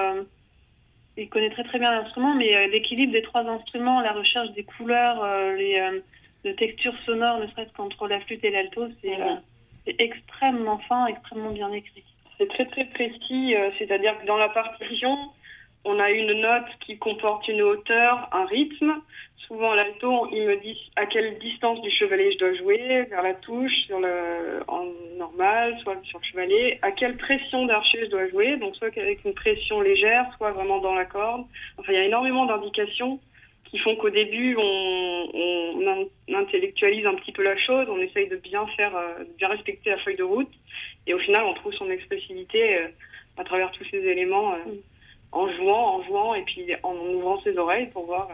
il 1.17 1.29
connaît 1.29 1.49
très 1.49 1.63
très 1.63 1.79
bien 1.79 1.89
l'instrument, 1.89 2.35
mais 2.35 2.67
l'équilibre 2.67 3.11
des 3.11 3.23
trois 3.23 3.41
instruments, 3.41 4.01
la 4.01 4.11
recherche 4.11 4.51
des 4.51 4.63
couleurs, 4.63 5.25
les 5.55 6.55
textures 6.57 6.93
sonores, 7.07 7.39
ne 7.39 7.47
serait-ce 7.47 7.73
qu'entre 7.73 8.07
la 8.07 8.19
flûte 8.19 8.43
et 8.43 8.51
l'alto, 8.51 8.87
c'est 9.01 9.17
extrêmement 9.97 10.77
fin, 10.77 11.07
extrêmement 11.07 11.49
bien 11.49 11.71
écrit 11.71 12.03
c'est 12.39 12.47
très 12.47 12.65
très 12.65 12.85
précis, 12.85 13.55
euh, 13.55 13.69
c'est-à-dire 13.77 14.17
que 14.19 14.25
dans 14.25 14.37
la 14.37 14.49
partition, 14.49 15.17
on 15.83 15.99
a 15.99 16.09
une 16.09 16.33
note 16.41 16.69
qui 16.85 16.97
comporte 16.97 17.47
une 17.47 17.61
hauteur, 17.61 18.29
un 18.31 18.45
rythme. 18.45 19.01
Souvent, 19.47 19.73
l'alto, 19.73 20.27
il 20.31 20.43
me 20.43 20.57
dit 20.57 20.77
à 20.95 21.05
quelle 21.05 21.37
distance 21.39 21.81
du 21.81 21.89
chevalet 21.91 22.31
je 22.33 22.37
dois 22.37 22.53
jouer, 22.55 23.03
vers 23.09 23.23
la 23.23 23.33
touche, 23.33 23.73
sur 23.87 23.99
le, 23.99 24.63
en 24.67 24.85
normal, 25.17 25.77
soit 25.81 25.97
sur 26.03 26.19
le 26.19 26.25
chevalet, 26.25 26.79
à 26.81 26.91
quelle 26.91 27.17
pression 27.17 27.65
d'archer 27.65 28.05
je 28.05 28.09
dois 28.09 28.29
jouer, 28.29 28.57
donc 28.57 28.75
soit 28.75 28.95
avec 28.97 29.25
une 29.25 29.33
pression 29.33 29.81
légère, 29.81 30.25
soit 30.37 30.51
vraiment 30.51 30.79
dans 30.79 30.93
la 30.93 31.05
corde. 31.05 31.45
Enfin, 31.77 31.91
il 31.91 31.95
y 31.95 32.01
a 32.01 32.05
énormément 32.05 32.45
d'indications 32.45 33.19
qui 33.69 33.77
font 33.79 33.95
qu'au 33.95 34.09
début, 34.09 34.55
on, 34.57 35.29
on, 35.33 36.07
intellectualise 36.33 37.05
un 37.05 37.15
petit 37.15 37.31
peu 37.31 37.43
la 37.43 37.57
chose, 37.57 37.87
on 37.89 37.99
essaye 37.99 38.27
de 38.27 38.37
bien 38.37 38.65
faire, 38.77 38.95
euh, 38.95 39.19
de 39.19 39.33
bien 39.37 39.49
respecter 39.49 39.89
la 39.89 39.97
feuille 39.97 40.15
de 40.15 40.23
route, 40.23 40.51
et 41.07 41.13
au 41.13 41.19
final, 41.19 41.43
on 41.45 41.53
trouve 41.53 41.73
son 41.73 41.89
expressivité 41.89 42.77
euh, 42.77 42.87
à 43.37 43.43
travers 43.43 43.71
tous 43.71 43.85
ces 43.85 43.97
éléments, 43.97 44.53
euh, 44.53 44.57
mm. 44.57 44.77
en 45.31 45.51
jouant, 45.53 45.95
en 45.95 46.03
jouant, 46.03 46.33
et 46.35 46.43
puis 46.43 46.65
en 46.83 46.95
ouvrant 46.95 47.41
ses 47.41 47.57
oreilles 47.57 47.87
pour 47.87 48.05
voir 48.05 48.29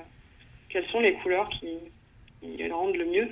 quelles 0.70 0.88
sont 0.88 1.00
les 1.00 1.14
couleurs 1.14 1.50
qui, 1.50 1.78
qui 2.42 2.70
rendent 2.70 2.96
le 2.96 3.06
mieux. 3.06 3.30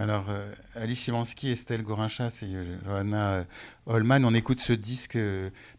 Alors, 0.00 0.26
euh, 0.28 0.52
Alice 0.74 1.04
Chimansky, 1.04 1.50
Estelle 1.50 1.82
Gorinchas 1.82 2.40
et 2.42 2.46
euh, 2.46 2.76
Johanna 2.84 3.30
euh, 3.30 3.44
Holman, 3.86 4.24
on 4.24 4.34
écoute 4.34 4.58
ce 4.58 4.72
disque 4.72 5.16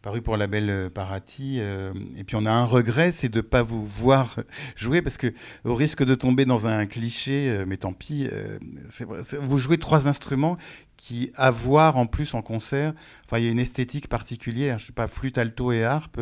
paru 0.00 0.22
pour 0.22 0.38
la 0.38 0.46
belle 0.46 0.90
Parati. 0.94 1.58
et 1.58 2.24
puis, 2.24 2.34
on 2.36 2.46
a 2.46 2.50
un 2.50 2.64
regret, 2.64 3.12
c'est 3.12 3.28
de 3.28 3.38
ne 3.38 3.42
pas 3.42 3.62
vous 3.62 3.84
voir 3.84 4.36
jouer, 4.74 5.02
parce 5.02 5.18
que 5.18 5.34
au 5.64 5.74
risque 5.74 6.02
de 6.02 6.14
tomber 6.14 6.46
dans 6.46 6.66
un 6.66 6.86
cliché, 6.86 7.64
mais 7.66 7.76
tant 7.76 7.92
pis, 7.92 8.28
vous 9.40 9.58
jouez 9.58 9.76
trois 9.76 10.08
instruments 10.08 10.56
qui, 10.96 11.30
à 11.34 11.50
voir 11.50 11.96
en 11.96 12.06
plus 12.06 12.32
en 12.34 12.42
concert, 12.42 12.94
il 13.32 13.44
y 13.44 13.48
a 13.48 13.50
une 13.50 13.58
esthétique 13.58 14.08
particulière. 14.08 14.78
Je 14.78 14.86
sais 14.86 14.92
pas, 14.92 15.08
flûte, 15.08 15.36
alto 15.36 15.72
et 15.72 15.84
harpe 15.84 16.18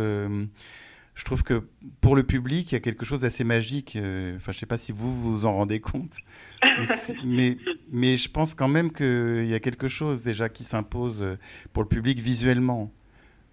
je 1.14 1.24
trouve 1.24 1.44
que 1.44 1.62
pour 2.00 2.16
le 2.16 2.24
public, 2.24 2.72
il 2.72 2.74
y 2.74 2.76
a 2.76 2.80
quelque 2.80 3.04
chose 3.04 3.20
d'assez 3.20 3.44
magique. 3.44 3.96
Euh, 3.96 4.36
enfin, 4.36 4.50
je 4.50 4.56
ne 4.56 4.60
sais 4.60 4.66
pas 4.66 4.78
si 4.78 4.90
vous 4.90 5.14
vous 5.14 5.46
en 5.46 5.54
rendez 5.54 5.80
compte, 5.80 6.16
mais, 7.24 7.56
mais 7.90 8.16
je 8.16 8.28
pense 8.28 8.54
quand 8.54 8.68
même 8.68 8.92
qu'il 8.92 9.46
y 9.46 9.54
a 9.54 9.60
quelque 9.60 9.86
chose 9.86 10.24
déjà 10.24 10.48
qui 10.48 10.64
s'impose 10.64 11.22
euh, 11.22 11.36
pour 11.72 11.84
le 11.84 11.88
public 11.88 12.18
visuellement 12.18 12.90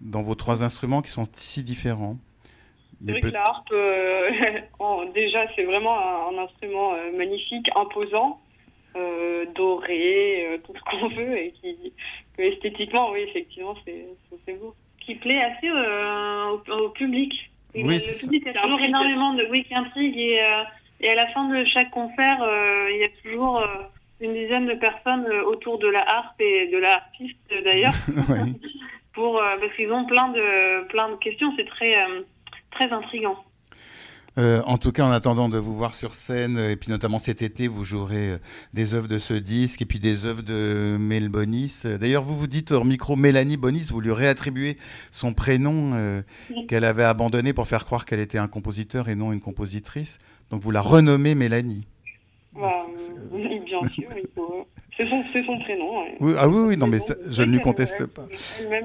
dans 0.00 0.22
vos 0.22 0.34
trois 0.34 0.64
instruments 0.64 1.02
qui 1.02 1.10
sont 1.10 1.22
si 1.32 1.62
différents. 1.62 2.16
C'est 3.04 3.12
vrai 3.12 3.20
que 3.20 3.26
la 3.28 3.44
harpe, 3.44 3.72
euh, 3.72 4.30
déjà, 5.14 5.46
c'est 5.54 5.64
vraiment 5.64 6.28
un, 6.30 6.38
instrument 6.38 6.94
magnifique, 7.16 7.68
imposant, 7.76 8.40
doré, 9.54 10.60
tout 10.64 10.72
ce 10.76 10.80
qu'on 10.82 11.08
veut, 11.14 11.36
et 11.38 11.52
qui, 11.52 11.92
esthétiquement, 12.38 13.12
oui, 13.12 13.20
effectivement, 13.20 13.76
c'est 13.84 14.58
beau. 14.58 14.74
Qui 15.00 15.16
plaît 15.16 15.42
assez 15.42 15.68
au 16.70 16.88
public. 16.90 17.51
Oui, 17.74 17.82
le 17.84 18.20
public 18.20 18.46
a 18.46 18.62
toujours 18.62 18.80
énormément 18.80 19.34
de 19.34 19.46
oui, 19.50 19.66
intrigue 19.70 20.16
et, 20.16 20.40
euh, 20.42 20.62
et 21.00 21.10
à 21.10 21.14
la 21.14 21.26
fin 21.28 21.48
de 21.48 21.64
chaque 21.64 21.90
concert, 21.90 22.42
euh, 22.42 22.90
il 22.90 22.98
y 22.98 23.04
a 23.04 23.08
toujours 23.22 23.60
euh, 23.60 23.66
une 24.20 24.34
dizaine 24.34 24.66
de 24.66 24.74
personnes 24.74 25.26
autour 25.46 25.78
de 25.78 25.88
la 25.88 26.00
harpe 26.06 26.40
et 26.40 26.68
de 26.68 26.78
la 26.78 26.96
harpiste 26.96 27.38
d'ailleurs, 27.64 27.94
pour 29.14 29.40
parce 29.40 29.74
qu'ils 29.74 29.90
ont 29.90 30.04
plein 30.04 30.28
de 30.28 30.86
plein 30.88 31.08
de 31.08 31.16
questions. 31.16 31.52
C'est 31.56 31.66
très 31.66 31.94
très 32.72 32.92
intrigant. 32.92 33.36
Euh, 34.38 34.62
en 34.64 34.78
tout 34.78 34.92
cas, 34.92 35.04
en 35.04 35.10
attendant 35.10 35.48
de 35.48 35.58
vous 35.58 35.76
voir 35.76 35.94
sur 35.94 36.12
scène, 36.12 36.58
et 36.58 36.76
puis 36.76 36.90
notamment 36.90 37.18
cet 37.18 37.42
été, 37.42 37.68
vous 37.68 37.84
jouerez 37.84 38.30
euh, 38.30 38.38
des 38.72 38.94
œuvres 38.94 39.08
de 39.08 39.18
ce 39.18 39.34
disque 39.34 39.82
et 39.82 39.84
puis 39.84 39.98
des 39.98 40.24
œuvres 40.24 40.42
de 40.42 40.96
Mel 40.98 41.28
Bonis. 41.28 41.82
D'ailleurs, 42.00 42.22
vous 42.22 42.36
vous 42.36 42.46
dites 42.46 42.72
hors 42.72 42.86
micro 42.86 43.14
Mélanie 43.14 43.58
Bonis, 43.58 43.86
vous 43.90 44.00
lui 44.00 44.12
réattribuez 44.12 44.78
son 45.10 45.34
prénom 45.34 45.92
euh, 45.94 46.22
qu'elle 46.66 46.84
avait 46.84 47.04
abandonné 47.04 47.52
pour 47.52 47.68
faire 47.68 47.84
croire 47.84 48.06
qu'elle 48.06 48.20
était 48.20 48.38
un 48.38 48.48
compositeur 48.48 49.10
et 49.10 49.14
non 49.14 49.32
une 49.32 49.40
compositrice. 49.40 50.18
Donc 50.50 50.62
vous 50.62 50.70
la 50.70 50.80
renommez 50.80 51.34
Mélanie. 51.34 51.86
Bah, 52.54 52.70
oui, 53.30 53.60
bien 53.60 53.80
sûr, 53.88 54.08
c'est 54.96 55.06
son, 55.06 55.22
son, 55.22 55.58
prénom. 55.60 56.04
Oui, 56.20 56.34
ah 56.38 56.48
oui, 56.48 56.68
oui, 56.68 56.76
non, 56.76 56.86
mais 56.86 56.98
je 57.28 57.42
ne 57.42 57.50
lui 57.50 57.60
conteste 57.60 58.06
pas. 58.06 58.26
Elle-même 58.60 58.84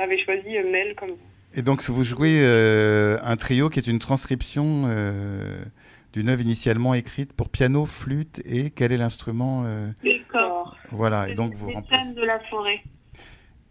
avait 0.00 0.18
choisi 0.18 0.50
Mel 0.70 0.94
comme 0.96 1.10
et 1.56 1.62
donc, 1.62 1.82
vous 1.84 2.04
jouez 2.04 2.40
euh, 2.42 3.16
un 3.22 3.36
trio 3.36 3.70
qui 3.70 3.78
est 3.78 3.86
une 3.86 3.98
transcription 3.98 4.84
euh, 4.88 5.64
d'une 6.12 6.28
œuvre 6.28 6.42
initialement 6.42 6.92
écrite 6.92 7.32
pour 7.32 7.48
piano, 7.48 7.86
flûte 7.86 8.42
et 8.44 8.68
quel 8.68 8.92
est 8.92 8.98
l'instrument 8.98 9.64
euh... 9.64 9.90
corps. 10.30 10.76
Voilà, 10.90 11.30
et 11.30 11.34
donc 11.34 11.54
vous 11.54 11.70
remplacez. 11.70 12.12
de 12.12 12.20
la 12.20 12.40
forêt. 12.50 12.82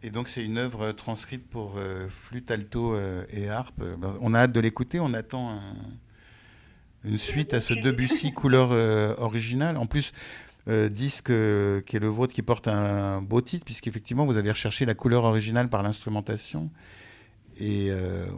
Et 0.01 0.09
donc, 0.09 0.29
c'est 0.29 0.43
une 0.43 0.57
œuvre 0.57 0.93
transcrite 0.93 1.47
pour 1.47 1.75
euh, 1.77 2.07
flûte, 2.09 2.49
alto 2.49 2.95
et 3.31 3.49
harpe. 3.49 3.83
Ben, 3.99 4.15
on 4.19 4.33
a 4.33 4.39
hâte 4.39 4.51
de 4.51 4.59
l'écouter, 4.59 4.99
on 4.99 5.13
attend 5.13 5.59
une 7.03 7.19
suite 7.19 7.53
à 7.53 7.61
ce 7.61 7.75
Debussy 7.75 8.31
couleur 8.33 8.71
originale. 9.19 9.77
En 9.77 9.85
plus, 9.85 10.11
disque 10.89 11.27
qui 11.27 11.95
est 11.95 11.99
le 11.99 12.07
vôtre 12.07 12.33
qui 12.33 12.41
porte 12.41 12.67
un 12.67 13.21
beau 13.21 13.41
titre, 13.41 13.63
puisqu'effectivement, 13.63 14.25
vous 14.25 14.37
avez 14.37 14.49
recherché 14.49 14.87
la 14.87 14.95
couleur 14.95 15.23
originale 15.23 15.69
par 15.69 15.83
l'instrumentation. 15.83 16.71
Et 17.59 17.89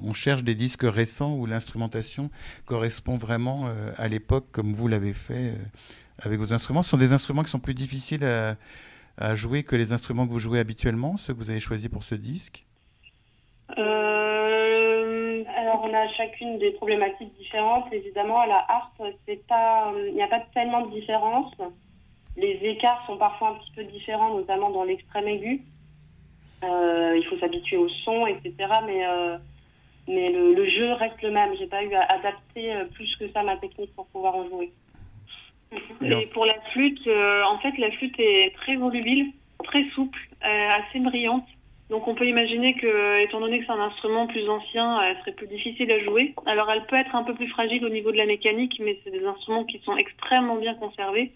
on 0.03 0.13
cherche 0.13 0.43
des 0.43 0.55
disques 0.55 0.83
récents 0.83 1.35
où 1.35 1.45
l'instrumentation 1.45 2.29
correspond 2.65 3.17
vraiment 3.17 3.69
à 3.97 4.07
l'époque, 4.07 4.45
comme 4.51 4.73
vous 4.73 4.87
l'avez 4.87 5.13
fait 5.13 5.53
avec 6.23 6.39
vos 6.39 6.53
instruments. 6.53 6.81
Ce 6.81 6.89
sont 6.89 6.97
des 6.97 7.13
instruments 7.13 7.43
qui 7.43 7.49
sont 7.49 7.59
plus 7.59 7.73
difficiles 7.73 8.25
à, 8.25 9.35
jouer 9.35 9.63
que 9.63 9.75
les 9.75 9.93
instruments 9.93 10.27
que 10.27 10.31
vous 10.31 10.39
jouez 10.39 10.59
habituellement, 10.59 11.17
ceux 11.17 11.33
que 11.33 11.39
vous 11.39 11.49
avez 11.49 11.59
choisis 11.59 11.89
pour 11.89 12.03
ce 12.03 12.15
disque? 12.15 12.65
Euh, 13.77 15.43
Alors, 15.57 15.81
on 15.83 15.93
a 15.93 16.07
chacune 16.13 16.59
des 16.59 16.71
problématiques 16.71 17.35
différentes. 17.37 17.91
Évidemment, 17.91 18.39
à 18.39 18.47
la 18.47 18.65
harpe, 18.69 19.01
il 19.27 20.13
n'y 20.13 20.21
a 20.21 20.27
pas 20.27 20.45
tellement 20.53 20.85
de 20.85 20.91
différence. 20.91 21.51
Les 22.37 22.59
écarts 22.63 23.03
sont 23.07 23.17
parfois 23.17 23.49
un 23.49 23.53
petit 23.55 23.71
peu 23.75 23.83
différents, 23.85 24.35
notamment 24.35 24.69
dans 24.69 24.83
l'extrême 24.83 25.27
aigu. 25.27 25.63
Euh, 26.63 27.15
il 27.17 27.25
faut 27.25 27.37
s'habituer 27.37 27.77
au 27.77 27.89
son, 27.89 28.25
etc. 28.27 28.53
Mais, 28.85 29.05
euh, 29.05 29.37
mais 30.07 30.31
le, 30.31 30.53
le, 30.53 30.69
jeu 30.69 30.93
reste 30.93 31.21
le 31.21 31.31
même. 31.31 31.55
J'ai 31.57 31.67
pas 31.67 31.83
eu 31.83 31.93
à 31.93 32.03
adapter 32.11 32.73
plus 32.93 33.15
que 33.17 33.29
ça 33.31 33.43
ma 33.43 33.57
technique 33.57 33.93
pour 33.95 34.07
pouvoir 34.07 34.35
en 34.35 34.47
jouer. 34.47 34.71
Et 36.01 36.25
pour 36.33 36.45
la 36.45 36.59
flûte, 36.71 37.05
euh, 37.07 37.43
en 37.43 37.57
fait, 37.59 37.77
la 37.77 37.91
flûte 37.91 38.15
est 38.19 38.53
très 38.55 38.75
volubile, 38.75 39.31
très 39.63 39.83
souple, 39.89 40.19
euh, 40.45 40.69
assez 40.69 40.99
brillante. 40.99 41.45
Donc 41.89 42.07
on 42.07 42.15
peut 42.15 42.27
imaginer 42.27 42.73
que, 42.73 43.23
étant 43.23 43.39
donné 43.39 43.59
que 43.59 43.65
c'est 43.65 43.71
un 43.71 43.79
instrument 43.79 44.27
plus 44.27 44.47
ancien, 44.49 45.01
elle 45.01 45.17
serait 45.19 45.31
plus 45.31 45.47
difficile 45.47 45.89
à 45.91 46.03
jouer. 46.03 46.33
Alors 46.45 46.69
elle 46.69 46.85
peut 46.85 46.97
être 46.97 47.15
un 47.15 47.23
peu 47.23 47.33
plus 47.33 47.47
fragile 47.47 47.85
au 47.85 47.89
niveau 47.89 48.11
de 48.11 48.17
la 48.17 48.25
mécanique, 48.25 48.81
mais 48.83 48.99
c'est 49.03 49.11
des 49.11 49.25
instruments 49.25 49.63
qui 49.63 49.79
sont 49.79 49.95
extrêmement 49.95 50.57
bien 50.57 50.75
conservés. 50.75 51.31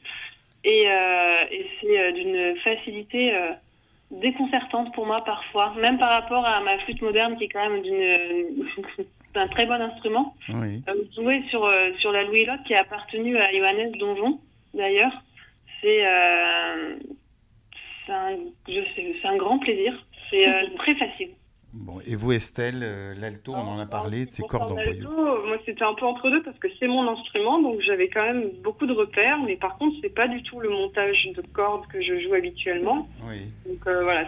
Et, 0.66 0.90
euh, 0.90 1.44
et 1.52 1.66
c'est 1.80 2.14
d'une 2.14 2.56
facilité 2.58 3.34
déconcertante 4.12 4.94
pour 4.94 5.06
moi 5.06 5.24
parfois, 5.24 5.74
même 5.80 5.98
par 5.98 6.10
rapport 6.10 6.46
à 6.46 6.60
ma 6.62 6.78
flûte 6.80 7.02
moderne 7.02 7.38
qui 7.38 7.46
est 7.46 7.50
quand 7.50 7.70
même 7.70 7.82
d'une 7.82 8.68
c'est 9.34 9.40
un 9.40 9.48
très 9.48 9.66
bon 9.66 9.82
instrument. 9.82 10.36
Oui. 10.50 10.84
Euh, 10.88 10.94
jouer 11.16 11.44
sur, 11.50 11.66
euh, 11.66 11.92
sur 12.00 12.12
la 12.12 12.24
Louis 12.24 12.46
Lotte 12.46 12.64
qui 12.66 12.74
a 12.74 12.82
appartenu 12.82 13.38
à 13.38 13.52
Johannes 13.52 13.92
Donjon, 13.98 14.40
d'ailleurs. 14.74 15.14
C'est 15.82 16.06
euh, 16.06 16.96
un, 18.10 18.36
un, 19.24 19.38
grand 19.38 19.60
plaisir. 19.60 19.94
C'est 20.30 20.48
euh, 20.48 20.68
très 20.78 20.96
facile. 20.96 21.30
Bon, 21.74 22.00
et 22.06 22.16
vous, 22.16 22.34
Estelle, 22.34 22.84
l'alto, 23.18 23.54
on 23.54 23.76
en 23.76 23.80
a 23.80 23.86
parlé, 23.86 24.26
de 24.26 24.32
ses 24.32 24.44
cordes 24.44 24.72
en 24.72 24.76
boyau. 24.76 25.10
Moi, 25.48 25.58
c'était 25.66 25.84
un 25.84 25.94
peu 25.94 26.06
entre 26.06 26.30
deux 26.30 26.44
parce 26.44 26.58
que 26.60 26.68
c'est 26.80 26.88
mon 26.88 27.08
instrument, 27.08 27.62
donc 27.62 27.82
j'avais 27.82 28.10
quand 28.10 28.24
même 28.24 28.50
beaucoup 28.62 28.86
de 28.86 28.94
repères, 28.94 29.40
mais 29.46 29.56
par 29.56 29.78
contre, 29.78 29.96
c'est 30.02 30.14
pas 30.14 30.28
du 30.28 30.44
tout 30.44 30.60
le 30.60 30.70
montage 30.70 31.30
de 31.36 31.42
cordes 31.54 31.88
que 31.88 32.02
je 32.02 32.20
joue 32.20 32.34
habituellement. 32.34 33.08
Oui. 33.24 33.48
Donc 33.66 33.80
voilà, 33.86 34.26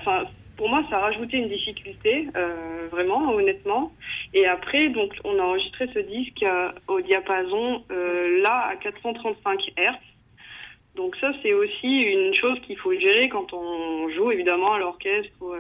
pour 0.58 0.70
moi, 0.70 0.84
ça 0.90 0.98
a 0.98 1.00
rajouté 1.02 1.38
une 1.38 1.50
difficulté, 1.50 2.28
euh, 2.36 2.88
vraiment, 2.92 3.34
honnêtement. 3.34 3.92
Et 4.34 4.46
après, 4.46 4.90
donc, 4.90 5.14
on 5.24 5.40
a 5.40 5.42
enregistré 5.42 5.90
ce 5.94 6.00
disque 6.00 6.44
euh, 6.44 6.72
au 6.88 7.02
diapason 7.02 7.84
euh, 7.92 8.42
là 8.42 8.70
à 8.72 8.76
435 8.76 9.60
Hz. 9.78 9.96
Donc 10.96 11.16
ça, 11.16 11.32
c'est 11.42 11.54
aussi 11.54 11.88
une 11.88 12.36
chose 12.36 12.60
qu'il 12.62 12.78
faut 12.78 12.94
gérer 12.94 13.28
quand 13.30 13.52
on 13.52 14.10
joue 14.10 14.32
évidemment 14.32 14.74
à 14.74 14.80
l'orchestre 14.80 15.34
ou 15.42 15.54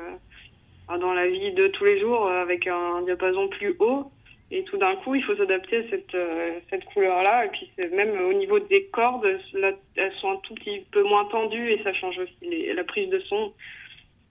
dans 0.99 1.13
la 1.13 1.27
vie 1.27 1.51
de 1.53 1.67
tous 1.67 1.85
les 1.85 1.99
jours 1.99 2.27
avec 2.29 2.67
un 2.67 3.01
diapason 3.03 3.47
plus 3.47 3.75
haut. 3.79 4.11
Et 4.51 4.63
tout 4.65 4.77
d'un 4.77 4.95
coup, 4.97 5.15
il 5.15 5.23
faut 5.23 5.35
s'adapter 5.35 5.77
à 5.77 5.89
cette, 5.89 6.15
cette 6.69 6.85
couleur-là. 6.85 7.45
Et 7.45 7.49
puis 7.49 7.71
même 7.91 8.11
au 8.29 8.33
niveau 8.33 8.59
des 8.59 8.85
cordes, 8.85 9.25
elles 9.25 10.13
sont 10.21 10.31
un 10.31 10.37
tout 10.43 10.53
petit 10.53 10.83
peu 10.91 11.03
moins 11.03 11.25
tendues 11.25 11.71
et 11.71 11.81
ça 11.83 11.91
change 11.93 12.19
aussi 12.19 12.73
la 12.73 12.83
prise 12.83 13.09
de 13.09 13.19
son. 13.21 13.51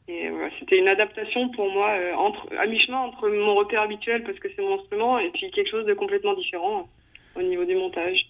Et 0.08 0.28
c'était 0.58 0.78
une 0.78 0.88
adaptation 0.88 1.48
pour 1.50 1.70
moi 1.70 1.90
euh, 1.90 2.14
entre, 2.14 2.48
à 2.58 2.66
mi-chemin 2.66 2.98
entre 2.98 3.28
mon 3.28 3.54
repère 3.54 3.82
habituel 3.82 4.24
parce 4.24 4.38
que 4.38 4.48
c'est 4.54 4.62
mon 4.62 4.74
instrument 4.74 5.18
et 5.18 5.30
puis 5.30 5.50
quelque 5.52 5.70
chose 5.70 5.86
de 5.86 5.94
complètement 5.94 6.34
différent 6.34 6.88
au 7.36 7.42
niveau 7.42 7.64
du 7.64 7.76
montage. 7.76 8.26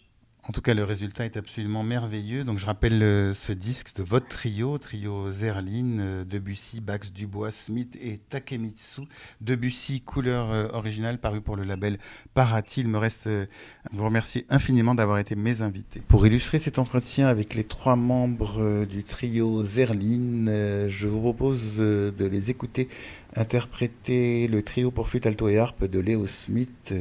En 0.48 0.50
tout 0.50 0.60
cas, 0.60 0.74
le 0.74 0.82
résultat 0.82 1.24
est 1.24 1.36
absolument 1.36 1.84
merveilleux. 1.84 2.42
Donc, 2.42 2.58
je 2.58 2.66
rappelle 2.66 3.00
euh, 3.00 3.32
ce 3.32 3.52
disque 3.52 3.94
de 3.94 4.02
votre 4.02 4.26
trio, 4.26 4.76
trio 4.76 5.30
Zerline, 5.30 6.00
euh, 6.00 6.24
Debussy, 6.24 6.80
Bax, 6.80 7.12
Dubois, 7.12 7.52
Smith 7.52 7.96
et 8.02 8.18
Takemitsu. 8.18 9.02
Debussy, 9.40 10.00
couleur 10.00 10.50
euh, 10.50 10.66
originale, 10.72 11.18
paru 11.18 11.42
pour 11.42 11.54
le 11.54 11.62
label 11.62 11.96
Parati. 12.34 12.80
Il 12.80 12.88
me 12.88 12.98
reste 12.98 13.28
à 13.28 13.46
vous 13.92 14.04
remercier 14.04 14.44
infiniment 14.48 14.96
d'avoir 14.96 15.18
été 15.18 15.36
mes 15.36 15.62
invités. 15.62 16.02
Pour 16.08 16.26
illustrer 16.26 16.58
cet 16.58 16.80
entretien 16.80 17.28
avec 17.28 17.54
les 17.54 17.62
trois 17.62 17.94
membres 17.94 18.84
du 18.84 19.04
trio 19.04 19.62
Zerline, 19.62 20.88
je 20.88 21.06
vous 21.06 21.20
propose 21.20 21.76
de 21.76 22.26
les 22.26 22.50
écouter 22.50 22.88
interpréter 23.34 24.48
le 24.48 24.62
trio 24.62 24.90
pour 24.90 25.08
flûte, 25.08 25.24
alto 25.26 25.48
et 25.48 25.58
harpe 25.58 25.84
de 25.84 26.00
Leo 26.00 26.26
Smith, 26.26 26.94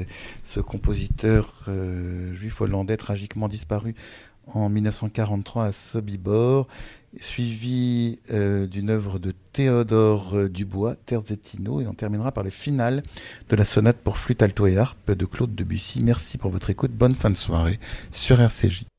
ce 0.44 0.60
compositeur 0.60 1.68
juif 2.34 2.62
hollandais 2.62 2.98
disparu 3.50 3.96
en 4.54 4.70
1943 4.70 5.66
à 5.66 5.72
Sobibor, 5.72 6.68
suivi 7.20 8.20
euh, 8.32 8.68
d'une 8.68 8.90
œuvre 8.90 9.20
de 9.20 9.34
Théodore 9.54 10.50
Dubois, 10.50 10.96
Terzettino, 10.96 11.82
et 11.82 11.88
on 11.88 11.94
terminera 11.94 12.32
par 12.32 12.44
le 12.44 12.50
final 12.50 13.04
de 13.50 13.56
la 13.56 13.66
sonate 13.66 13.98
pour 13.98 14.18
flûte, 14.18 14.42
alto 14.42 14.66
et 14.68 14.78
harpe 14.78 15.12
de 15.12 15.26
Claude 15.26 15.56
Debussy. 15.56 16.04
Merci 16.04 16.38
pour 16.38 16.52
votre 16.52 16.70
écoute, 16.70 16.92
bonne 16.92 17.16
fin 17.16 17.30
de 17.30 17.38
soirée 17.38 17.80
sur 18.12 18.42
RCJ. 18.42 18.91